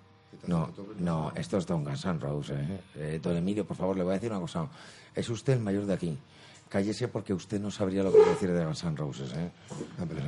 [0.46, 2.80] No, no, esto es Don Guns N' Roses, ¿eh?
[2.94, 4.68] Eh, Don Emilio, por favor, le voy a decir una cosa.
[5.14, 6.18] Es usted el mayor de aquí.
[6.68, 9.50] Cállese porque usted no sabría lo que decir de Guns N' Roses, ¿eh?
[10.00, 10.20] Hombre,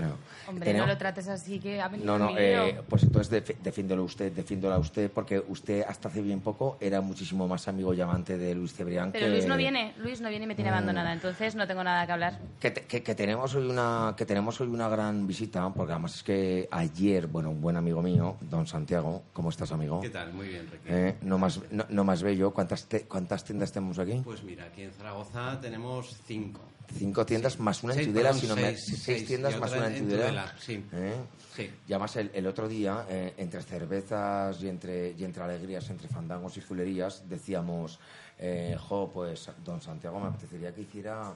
[0.64, 4.04] Tenemos- no lo trates así que ha venido No, no, eh, pues entonces defi- defiéndolo
[4.04, 8.38] usted, defiéndola usted, porque usted hasta hace bien poco era muchísimo más amigo y amante
[8.38, 9.32] de Luis Cebrián Pero que...
[9.32, 10.74] Luis no viene, Luis no viene y me tiene Mm.
[10.74, 12.38] abandonada, entonces no tengo nada que hablar.
[12.60, 16.14] Que, te- que- que tenemos hoy una que tenemos hoy una gran visita porque además
[16.14, 20.32] es que ayer bueno un buen amigo mío don Santiago cómo estás amigo ¿Qué tal?
[20.32, 20.84] Muy bien, Ricky.
[20.88, 24.64] Eh, no más no, no más bello cuántas te- cuántas tiendas tenemos aquí Pues mira,
[24.66, 26.60] aquí en Zaragoza tenemos cinco.
[26.96, 29.94] cinco tiendas más una en Tudela si no me- seis, seis tiendas más una en
[29.94, 30.84] en Tudela, Tudela, sí.
[30.92, 31.14] ¿Eh?
[31.56, 31.70] Sí.
[31.88, 36.08] y además el, el otro día eh, entre cervezas y entre y entre alegrías entre
[36.08, 37.98] fandangos y fulerías decíamos
[38.38, 41.34] eh, jo pues don Santiago me apetecería que hiciera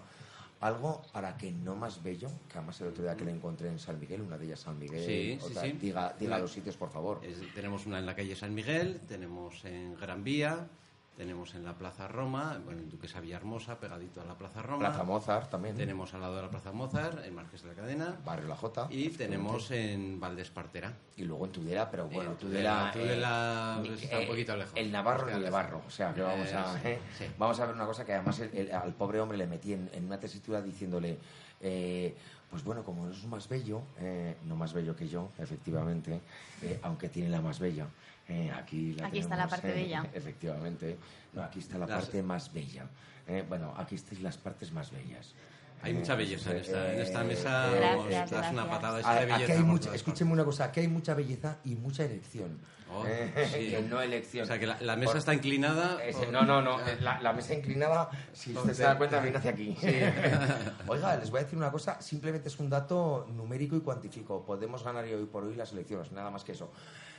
[0.60, 3.80] algo para que no más bello, que además el otro día que le encontré en
[3.80, 5.72] San Miguel, una de ellas San Miguel, Sí, sí, otra- sí.
[5.72, 7.20] diga, diga los sitios por favor.
[7.24, 10.68] Es- tenemos una en la calle San Miguel, tenemos en Gran Vía,
[11.16, 14.78] Tenemos en la Plaza Roma, bueno, en Duquesa Villahermosa, pegadito a la Plaza Roma.
[14.88, 15.76] Plaza Mozart también.
[15.76, 18.16] Tenemos al lado de la Plaza Mozart, en Marqués de la Cadena.
[18.24, 18.86] Barrio La Jota.
[18.90, 20.94] Y tenemos en Valdespartera.
[21.18, 22.90] Y luego en Tudela, pero bueno, Eh, Tudela...
[22.94, 24.72] Tudela, eh, está un poquito lejos.
[24.74, 25.50] El Navarro de lejos.
[25.52, 25.82] barro.
[25.86, 26.76] O sea, que vamos a...
[26.78, 27.30] Eh, eh, sí, sí.
[27.38, 29.90] Vamos a ver una cosa que además el- el- al pobre hombre le metí en,
[29.92, 31.18] en una tesitura diciéndole...
[31.60, 32.16] eh,
[32.50, 36.20] pues bueno, como es más bello, eh, no más bello que yo, efectivamente,
[36.60, 37.86] eh, aunque tiene la más bella.
[38.28, 40.06] Eh, aquí la Aquí está la tenemos, parte eh, bella.
[40.14, 40.98] Efectivamente.
[41.32, 42.86] No, aquí está la Las- parte más bella.
[43.26, 45.34] Eh, bueno, aquí estáis las partes más bellas.
[45.82, 47.66] Hay Eh, mucha belleza en esta, en esta mesa.
[47.76, 49.52] eh, os Gracias, das una patada de aquí belleza.
[49.54, 52.58] hay mucha, escúcheme una cosa, aquí hay mucha belleza y mucha elección.
[52.94, 53.70] Oh, Eh, sí.
[53.70, 54.44] que no elección.
[54.44, 56.04] O sea, que la, la mesa Por- está inclinada.
[56.04, 56.78] Ese- por- no, no, no.
[56.86, 59.76] eh, La, la mesa inclinada, si usted se da cuenta, viene hacia aquí.
[60.86, 62.00] Oiga, les voy a decir una cosa.
[62.00, 64.44] Simplemente es un dato numérico y cuantifico.
[64.44, 66.70] Podemos ganar hoy por hoy las elecciones, nada más que eso.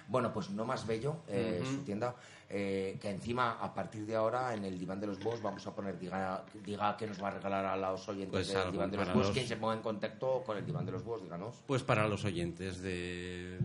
[0.07, 2.15] Bueno, pues no más bello, eh, su tienda,
[2.49, 5.73] eh, que encima, a partir de ahora, en el diván de los búhos, vamos a
[5.73, 8.91] poner, diga, diga que nos va a regalar a los oyentes Pues del algo diván
[8.91, 9.25] de los búhos.
[9.27, 11.55] los- Quien se ponga en contacto con el diván de los búhos, díganos.
[11.65, 13.57] Pues para los oyentes de-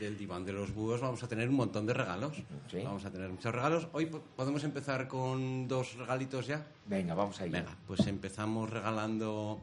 [0.00, 2.42] del diván de los búhos vamos a tener un montón de regalos.
[2.84, 3.86] Vamos a tener muchos regalos.
[3.92, 6.66] Hoy po- podemos empezar con dos regalitos ya.
[6.86, 7.52] Venga, vamos a ir.
[7.52, 9.60] Venga, pues empezamos regalando.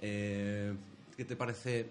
[0.00, 0.74] eh,
[1.16, 1.88] ¿Qué te parece?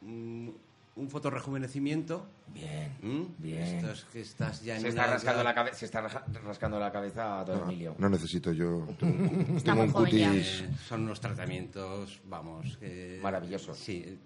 [0.00, 0.48] Mm,
[0.96, 2.26] un fotorrejuvenecimiento.
[2.52, 2.92] Bien,
[3.38, 3.58] bien.
[3.62, 6.00] Estás, que estás ya en Se una está, rascando edad- la cabe- se está
[6.44, 7.96] rascando la cabeza a don Emilio.
[7.98, 8.86] No necesito yo.
[8.98, 10.60] Tengo un cutis.
[10.62, 13.18] Eh, son unos tratamientos, vamos, que...
[13.22, 13.76] Maravillosos.
[13.78, 14.18] Sí.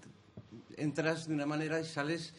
[0.77, 2.35] Entras de una manera y sales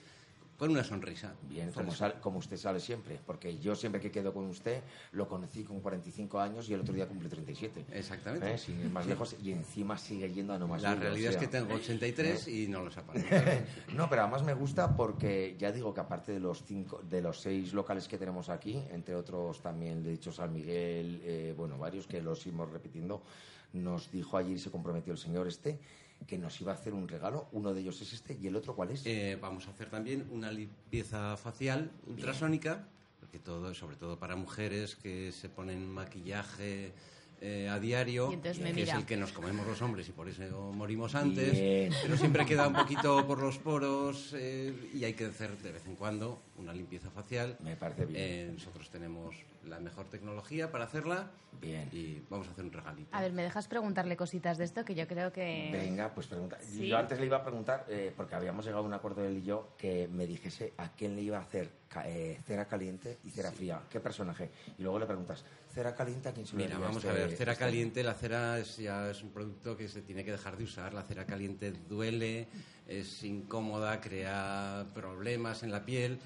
[0.60, 1.34] con una sonrisa.
[1.44, 4.84] Bien, como, sal- como usted sale siempre, porque yo siempre que quedo con usted
[5.14, 7.86] lo conocí con 45 años y el otro día cumple 37.
[7.94, 8.54] Exactamente.
[8.54, 8.58] ¿Eh?
[8.58, 11.38] Sin ir más lejos y encima sigue yendo a no más La o realidad es
[11.38, 12.52] que tengo 83 ¿eh?
[12.52, 13.64] y no los aparece.
[13.96, 17.40] no, pero además me gusta porque ya digo que aparte de los cinco, de los
[17.40, 21.78] seis locales que tenemos aquí, entre otros también le he dicho San Miguel, eh, bueno,
[21.78, 23.24] varios que los íbamos repitiendo,
[23.72, 25.80] nos dijo ayer y se comprometió el señor este
[26.28, 27.48] que nos iba a hacer un regalo.
[27.52, 29.06] Uno de ellos es este y el otro cuál es.
[29.06, 32.88] Eh, vamos a hacer también una limpieza facial ultrasónica,
[33.20, 36.94] porque todo, sobre todo para mujeres que se ponen maquillaje
[37.42, 38.60] eh, a diario, que es
[38.94, 41.94] el que nos comemos los hombres y por eso morimos antes, Bien.
[42.02, 45.86] pero siempre queda un poquito por los poros eh, y hay que hacer de vez
[45.86, 47.58] en cuando una limpieza facial.
[47.62, 48.22] Me parece bien.
[48.22, 49.36] Eh, nosotros tenemos
[49.66, 51.32] la mejor tecnología para hacerla
[51.62, 51.90] Bien.
[51.92, 53.10] y vamos a hacer un regalito.
[53.16, 54.84] A ver, ¿me dejas preguntarle cositas de esto?
[54.86, 55.70] Que yo creo que...
[55.72, 56.58] Venga, pues pregunta.
[56.62, 56.88] Sí.
[56.88, 59.44] Yo antes le iba a preguntar, eh, porque habíamos llegado a un acuerdo él y
[59.44, 63.32] yo, que me dijese a quién le iba a hacer ca- eh, cera caliente y
[63.32, 63.82] cera fría.
[63.90, 64.50] ¿Qué personaje?
[64.78, 65.44] Y luego le preguntas,
[65.74, 67.64] ¿cera caliente a quién se Mira, vamos este- a ver, cera este?
[67.66, 70.94] caliente, la cera es, ya es un producto que se tiene que dejar de usar.
[70.94, 72.48] La cera caliente duele,
[72.88, 76.20] es incómoda, crea problemas en la piel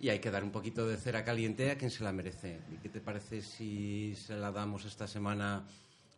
[0.00, 2.60] y hay que dar un poquito de cera caliente a quien se la merece.
[2.72, 5.66] ¿Y qué te parece si se la damos esta semana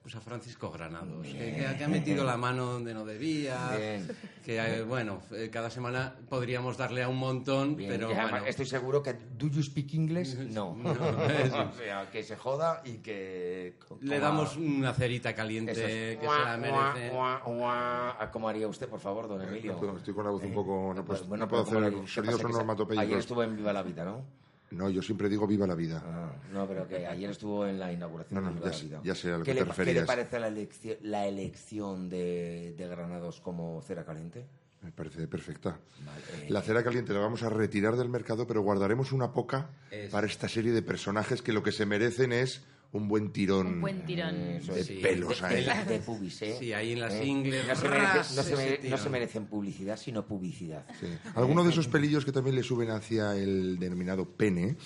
[0.02, 1.26] pues a Francisco Granados?
[1.26, 3.76] Que, que- que ha metido la mano donde no debía.
[3.76, 4.08] Bien.
[4.44, 8.46] Que, eh, bueno, eh, cada semana podríamos darle a un montón, Bien, pero además bueno.
[8.46, 10.34] Estoy seguro que ¿do you speak English?
[10.50, 10.74] No.
[10.74, 10.90] No,
[11.70, 13.76] o sea, que se joda y que...
[14.00, 16.18] Le damos una cerita caliente es.
[16.18, 17.10] que se la merece.
[17.10, 18.30] Guau.
[18.32, 19.72] ¿Cómo haría usted, por favor, don Emilio?
[19.74, 20.92] Estoy- Estoy con la voz un poco.
[20.94, 23.04] No, puedo- Bueno, no puedo pero ¿cómo hacer sonidos onomatopéyicos.
[23.06, 24.24] Ayer estuvo en Viva la Vida, ¿no?
[24.70, 26.02] No, yo siempre digo viva la vida.
[26.04, 29.32] Ah, no, pero que ayer estuvo en la inauguración No, no, ya sé- ya sé
[29.32, 30.06] a lo ¿Qué que le, te ¿Qué le referías.
[30.06, 34.46] parece la elección, la elección de, de Granados como cera caliente?
[34.82, 35.78] Me parece perfecta.
[36.06, 39.70] Vale, eh, La cera caliente la vamos a retirar del mercado, pero guardaremos una poca
[40.10, 42.62] para esta serie de personajes que lo que se merecen es
[42.92, 43.66] un buen tirón.
[43.68, 44.34] Un buen tirón.
[44.34, 44.90] Eso de es.
[44.90, 45.64] pelos de, ahí.
[45.64, 46.56] de- de pubis, ¿eh?
[46.58, 47.24] Sí, ahí en las ¿Eh?
[47.24, 50.84] ingles, No se, merece- no, se mere- no se merecen publicidad, sino publicidad.
[50.98, 51.06] Sí.
[51.36, 54.76] Alguno de esos pelillos que también le suben hacia el denominado pene,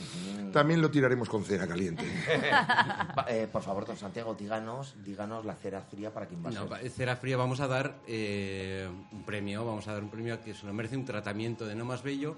[0.52, 2.04] también lo tiraremos con cera caliente.
[3.28, 6.68] Eh, por favor, don Santiago, díganos, díganos la cera fría para quien va a No,
[6.90, 10.66] cera fría vamos a dar eh, un premio, vamos a dar un premio que se
[10.66, 12.36] lo merece un tratamiento de no más bello.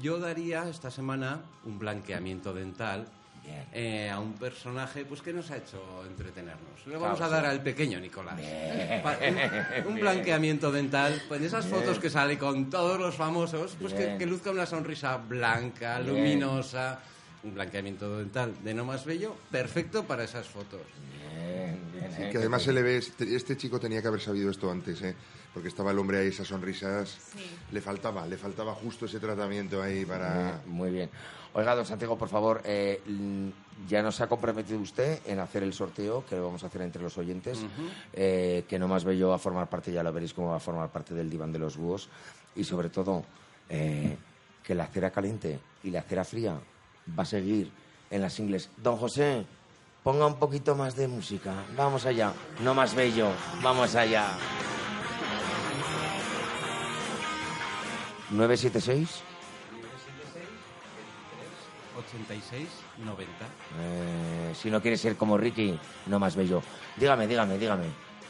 [0.00, 3.06] Yo daría esta semana un blanqueamiento dental
[3.44, 3.66] Bien.
[3.72, 6.86] eh, a un personaje pues que nos ha hecho entretenernos.
[6.86, 8.36] Le vamos a dar al pequeño Nicolás.
[8.36, 9.02] Bien.
[9.86, 11.80] Un, blanqueamiento dental, pues esas Bien.
[11.80, 17.00] fotos que sale con todos los famosos, pues que, que luzca una sonrisa blanca, luminosa.
[17.42, 20.80] Un blanqueamiento dental de no más bello, perfecto para esas fotos.
[21.20, 21.78] Bien,
[22.16, 24.70] bien, eh, que además se le ve, este, este chico tenía que haber sabido esto
[24.70, 25.14] antes, ¿eh?
[25.52, 27.16] porque estaba el hombre ahí, esas sonrisas,
[27.70, 30.60] le faltaba, le faltaba justo ese tratamiento ahí para...
[30.66, 31.10] Muy bien.
[31.56, 33.00] Oiga, don Santiago, por favor, eh,
[33.88, 37.00] ya nos ha comprometido usted en hacer el sorteo que lo vamos a hacer entre
[37.00, 37.64] los oyentes,
[38.12, 40.60] eh, que no más bello va a formar parte, ya lo veréis cómo va a
[40.60, 42.08] formar parte del diván de los búhos,
[42.56, 43.24] y sobre todo
[43.68, 44.16] eh,
[44.64, 46.58] que la cera caliente y la cera fría
[47.16, 47.70] va a seguir
[48.10, 48.70] en las ingles.
[48.76, 49.46] Don José,
[50.04, 51.54] ponga un poquito más de música.
[51.76, 52.32] Vamos allá.
[52.60, 53.30] No más bello.
[53.62, 54.28] Vamos allá.
[58.30, 59.22] 976
[61.96, 63.30] 86 90.
[63.80, 66.62] Eh, si no quieres ser como Ricky, no más bello.
[66.96, 67.86] Dígame, dígame, dígame.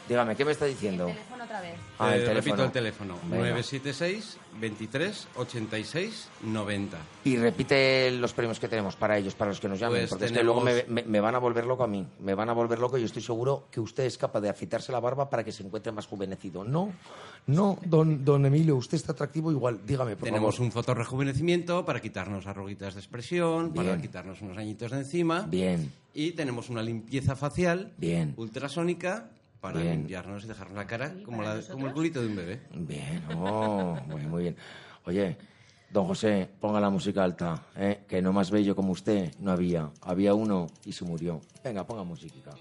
[0.07, 1.11] Dígame, ¿qué me está diciendo?
[1.57, 1.79] Otra vez.
[1.99, 2.35] Ah, el Eh, teléfono.
[2.55, 3.13] Repito el teléfono.
[3.23, 3.37] Venga.
[3.49, 6.97] 976 23 86 90.
[7.23, 10.25] Y repite los premios que tenemos para ellos, para los que nos llamen, Pues porque
[10.25, 12.05] es que luego me, tenemos- me- me van a volver loco a mí.
[12.19, 14.91] Me van a volver loco y yo estoy seguro que usted es capaz de afeitarse
[14.91, 16.63] la barba para que se encuentre más juvenecido.
[16.63, 16.91] No,
[17.47, 19.79] no, don, don Emilio, usted está atractivo igual.
[19.85, 20.65] Dígame, por Tenemos favor.
[20.67, 25.41] un fotorrejuvenecimiento para quitarnos arruguitas de expresión, para quitarnos unos añitos de encima.
[25.41, 25.91] Bien.
[26.13, 28.33] Y tenemos una limpieza facial Bien.
[28.37, 29.29] ultrasónica
[29.65, 29.97] para Bien.
[29.97, 32.61] limpiarnos y dejarnos la cara como, la- como el culito de un bebé.
[32.75, 34.55] Bien, oh, muy, muy bien.
[35.05, 35.35] Oye,
[35.89, 38.01] don José, ponga la música alta, ¿eh?
[38.07, 39.89] que no más bello como usted no había.
[40.01, 41.41] Había uno y se murió.
[41.63, 42.53] Venga, ponga música.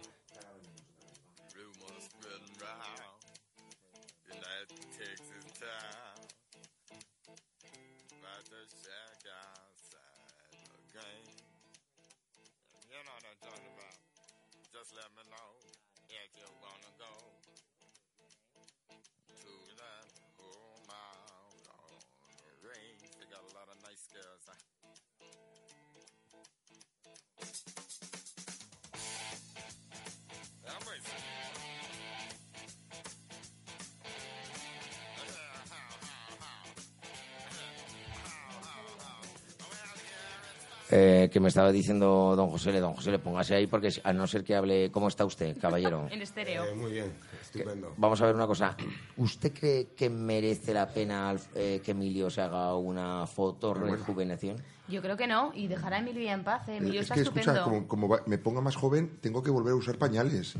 [40.96, 44.28] Eh, que me estaba diciendo don José, don José, le póngase ahí porque a no
[44.28, 46.06] ser que hable, ¿cómo está usted, caballero?
[46.12, 46.64] En estéreo.
[46.66, 47.92] Eh, muy bien, estupendo.
[47.96, 48.76] Vamos a ver una cosa.
[49.16, 54.56] ¿Usted cree que merece la pena eh, que Emilio se haga una foto rejuveneción?
[54.86, 56.68] Yo creo que no, y dejará a Emilio en paz.
[56.68, 56.76] ¿eh?
[56.76, 57.52] Emilio es está que, estupendo.
[57.54, 60.54] escucha, como, como va- me ponga más joven, tengo que volver a usar pañales.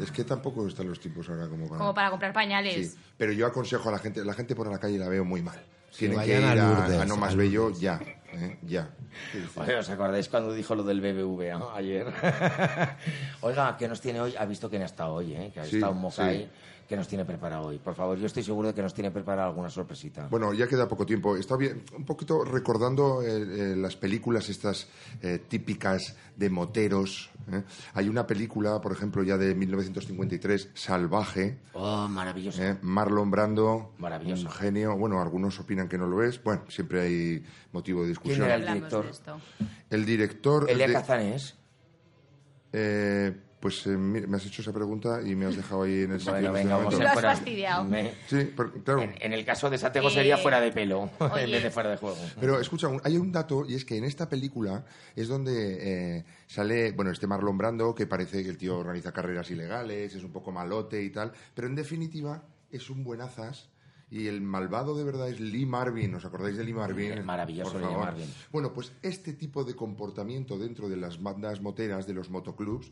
[0.00, 1.78] Es que tampoco están los tipos ahora como para...
[1.78, 2.92] Como para comprar pañales.
[2.92, 5.42] Sí, pero yo aconsejo a la gente, la gente por la calle la veo muy
[5.42, 5.58] mal.
[5.96, 8.00] Tienen que ir a a, Lourdes, a no más a bello ya,
[8.32, 8.58] ¿eh?
[8.62, 8.90] ya.
[9.56, 12.06] Oye, ¿Os acordáis cuando dijo lo del BBVA ayer?
[13.42, 14.34] Oiga, ¿qué nos tiene hoy?
[14.38, 15.50] Ha visto quién ha estado hoy, ¿eh?
[15.52, 16.38] Que ha Sí, estado Mokai.
[16.44, 16.48] sí.
[16.88, 17.78] ¿Qué nos tiene preparado hoy?
[17.78, 20.26] Por favor, yo estoy seguro de que nos tiene preparado alguna sorpresita.
[20.28, 21.36] Bueno, ya queda poco tiempo.
[21.36, 23.28] Está bien, un poquito recordando eh,
[23.72, 24.88] eh, las películas estas
[25.22, 27.30] eh, típicas de moteros.
[27.50, 27.62] ¿Eh?
[27.94, 31.58] Hay una película, por ejemplo, ya de 1953, Salvaje.
[31.72, 32.62] Oh, maravilloso.
[32.62, 32.76] ¿eh?
[32.82, 34.46] Marlon Brando, Maravilloso.
[34.46, 34.96] un genio.
[34.96, 36.42] Bueno, algunos opinan que no lo es.
[36.42, 38.46] Bueno, siempre hay motivo de discusión.
[38.46, 39.06] ¿Quién era el director?
[39.90, 40.70] El director...
[40.70, 41.56] Elia de- Kazanés.
[42.72, 46.10] Eh, pues eh, mira, me has hecho esa pregunta y me has dejado ahí en
[46.12, 46.32] el sitio.
[46.32, 47.02] Bueno, en venga, vamos momento.
[47.04, 47.30] Lo has fuera.
[47.36, 47.84] fastidiado.
[47.84, 49.02] Me- Sí, pero, claro.
[49.02, 51.90] En, en el caso de Satego Eh, sería fuera de pelo, en vez de fuera
[51.90, 52.16] de juego.
[52.40, 54.84] Pero escucha, un- hay un dato y es que en esta película
[55.14, 59.48] es donde eh, sale, bueno, este Marlon Brando que parece que el tío organiza carreras
[59.52, 62.42] ilegales, es un poco malote y tal, pero en definitiva
[62.72, 63.68] es un buenazas
[64.10, 66.14] y el malvado de verdad es Lee Marvin.
[66.16, 67.12] ¿Os acordáis de Lee Marvin?
[67.12, 67.86] El maravilloso Lee.
[67.96, 68.26] Marvin.
[68.50, 72.90] Bueno, pues este tipo de comportamiento dentro de las bandas moteras, de los motoclubs,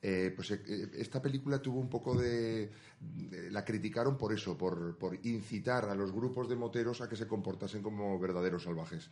[0.00, 2.70] eh, pues eh, esta película tuvo un poco de,
[3.00, 7.16] de- la criticaron por eso, por, por incitar a los grupos de moteros a que
[7.16, 9.10] se comportasen como verdaderos salvajes.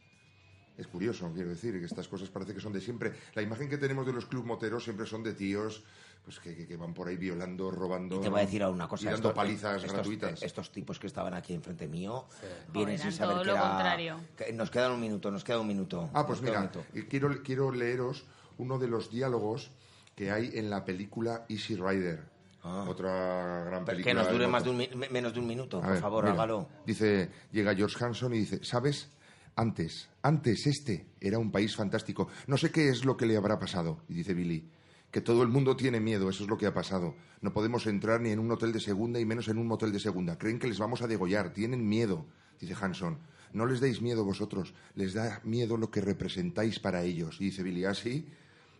[0.78, 3.14] Es curioso, quiero decir, que estas cosas parece que son de siempre.
[3.34, 5.82] La imagen que tenemos de los club moteros siempre son de tíos
[6.22, 8.16] pues que, que- que van por ahí violando, robando.
[8.16, 9.05] Y te voy a decir ahora una cosa.
[9.05, 10.43] Y dando estos- palizas estos, gratuitas.
[10.43, 12.26] Estos tipos que estaban aquí enfrente mío
[12.72, 14.20] vienen sin saber todo que lo era- contrario.
[14.55, 16.11] Nos queda un minuto, nos queda un minuto.
[16.12, 18.24] Ah, pues mira, eh, quiero, quiero leeros
[18.59, 19.70] uno de los diálogos
[20.17, 22.25] que hay en la película Easy Rider.
[22.62, 22.87] Ah.
[22.89, 24.12] Otra gran película.
[24.12, 24.79] Que nos dure más de un,
[25.12, 26.69] menos de un minuto, A por ver, favor, mira, hágalo.
[26.85, 29.11] Dice, llega George Hanson y dice, ¿sabes?
[29.55, 32.29] Antes, antes este era un país fantástico.
[32.47, 34.03] No sé qué es lo que le habrá pasado.
[34.09, 34.69] Y dice Billy,
[35.11, 37.14] que todo el mundo tiene miedo, eso es lo que ha pasado.
[37.43, 40.01] No podemos entrar ni en un hotel de segunda y menos en un motel de
[40.01, 40.39] segunda.
[40.39, 42.27] Creen que les vamos a degollar, tienen miedo.
[42.59, 43.19] Dice Hanson,
[43.53, 47.37] no les deis miedo vosotros, les da miedo lo que representáis para ellos.
[47.39, 48.29] Y dice Billy, ¿ah, sí?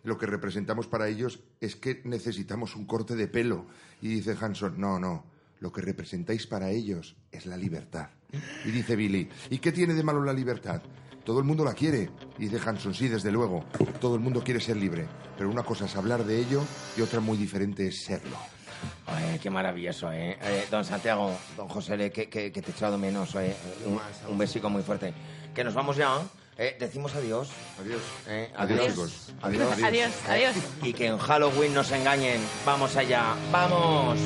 [0.07, 3.65] Lo que representamos para ellos es que necesitamos un corte de pelo.
[4.01, 5.25] Y dice Hanson, no, no,
[5.59, 8.07] lo que representáis para ellos es la libertad.
[8.63, 10.81] Y dice Billy, ¿y qué tiene de malo la libertad?
[11.25, 12.09] Todo el mundo la quiere.
[12.39, 13.65] Y dice Hanson, sí, desde luego,
[13.99, 15.05] todo el mundo quiere ser libre.
[15.37, 16.63] Pero una cosa es hablar de ello
[16.97, 18.37] y otra muy diferente es serlo.
[19.07, 20.37] Ay, qué maravilloso, ¿eh?
[20.41, 23.53] Eh, Don Santiago, don José, que, que- que te he echado menos, ¿eh?
[23.85, 23.99] Un,
[24.31, 25.13] un besico muy fuerte.
[25.53, 26.23] Que nos vamos ya, ¿eh?
[26.57, 27.49] Decimos adiós.
[27.79, 28.01] Adiós.
[28.27, 28.49] ¿eh?
[28.55, 28.93] Adiós, Adiós.
[28.93, 29.11] chicos.
[29.43, 29.83] Adiós.
[29.83, 30.55] Adiós, adiós.
[30.81, 32.41] Y que en Halloween nos engañen.
[32.65, 34.17] Vamos allá, vamos.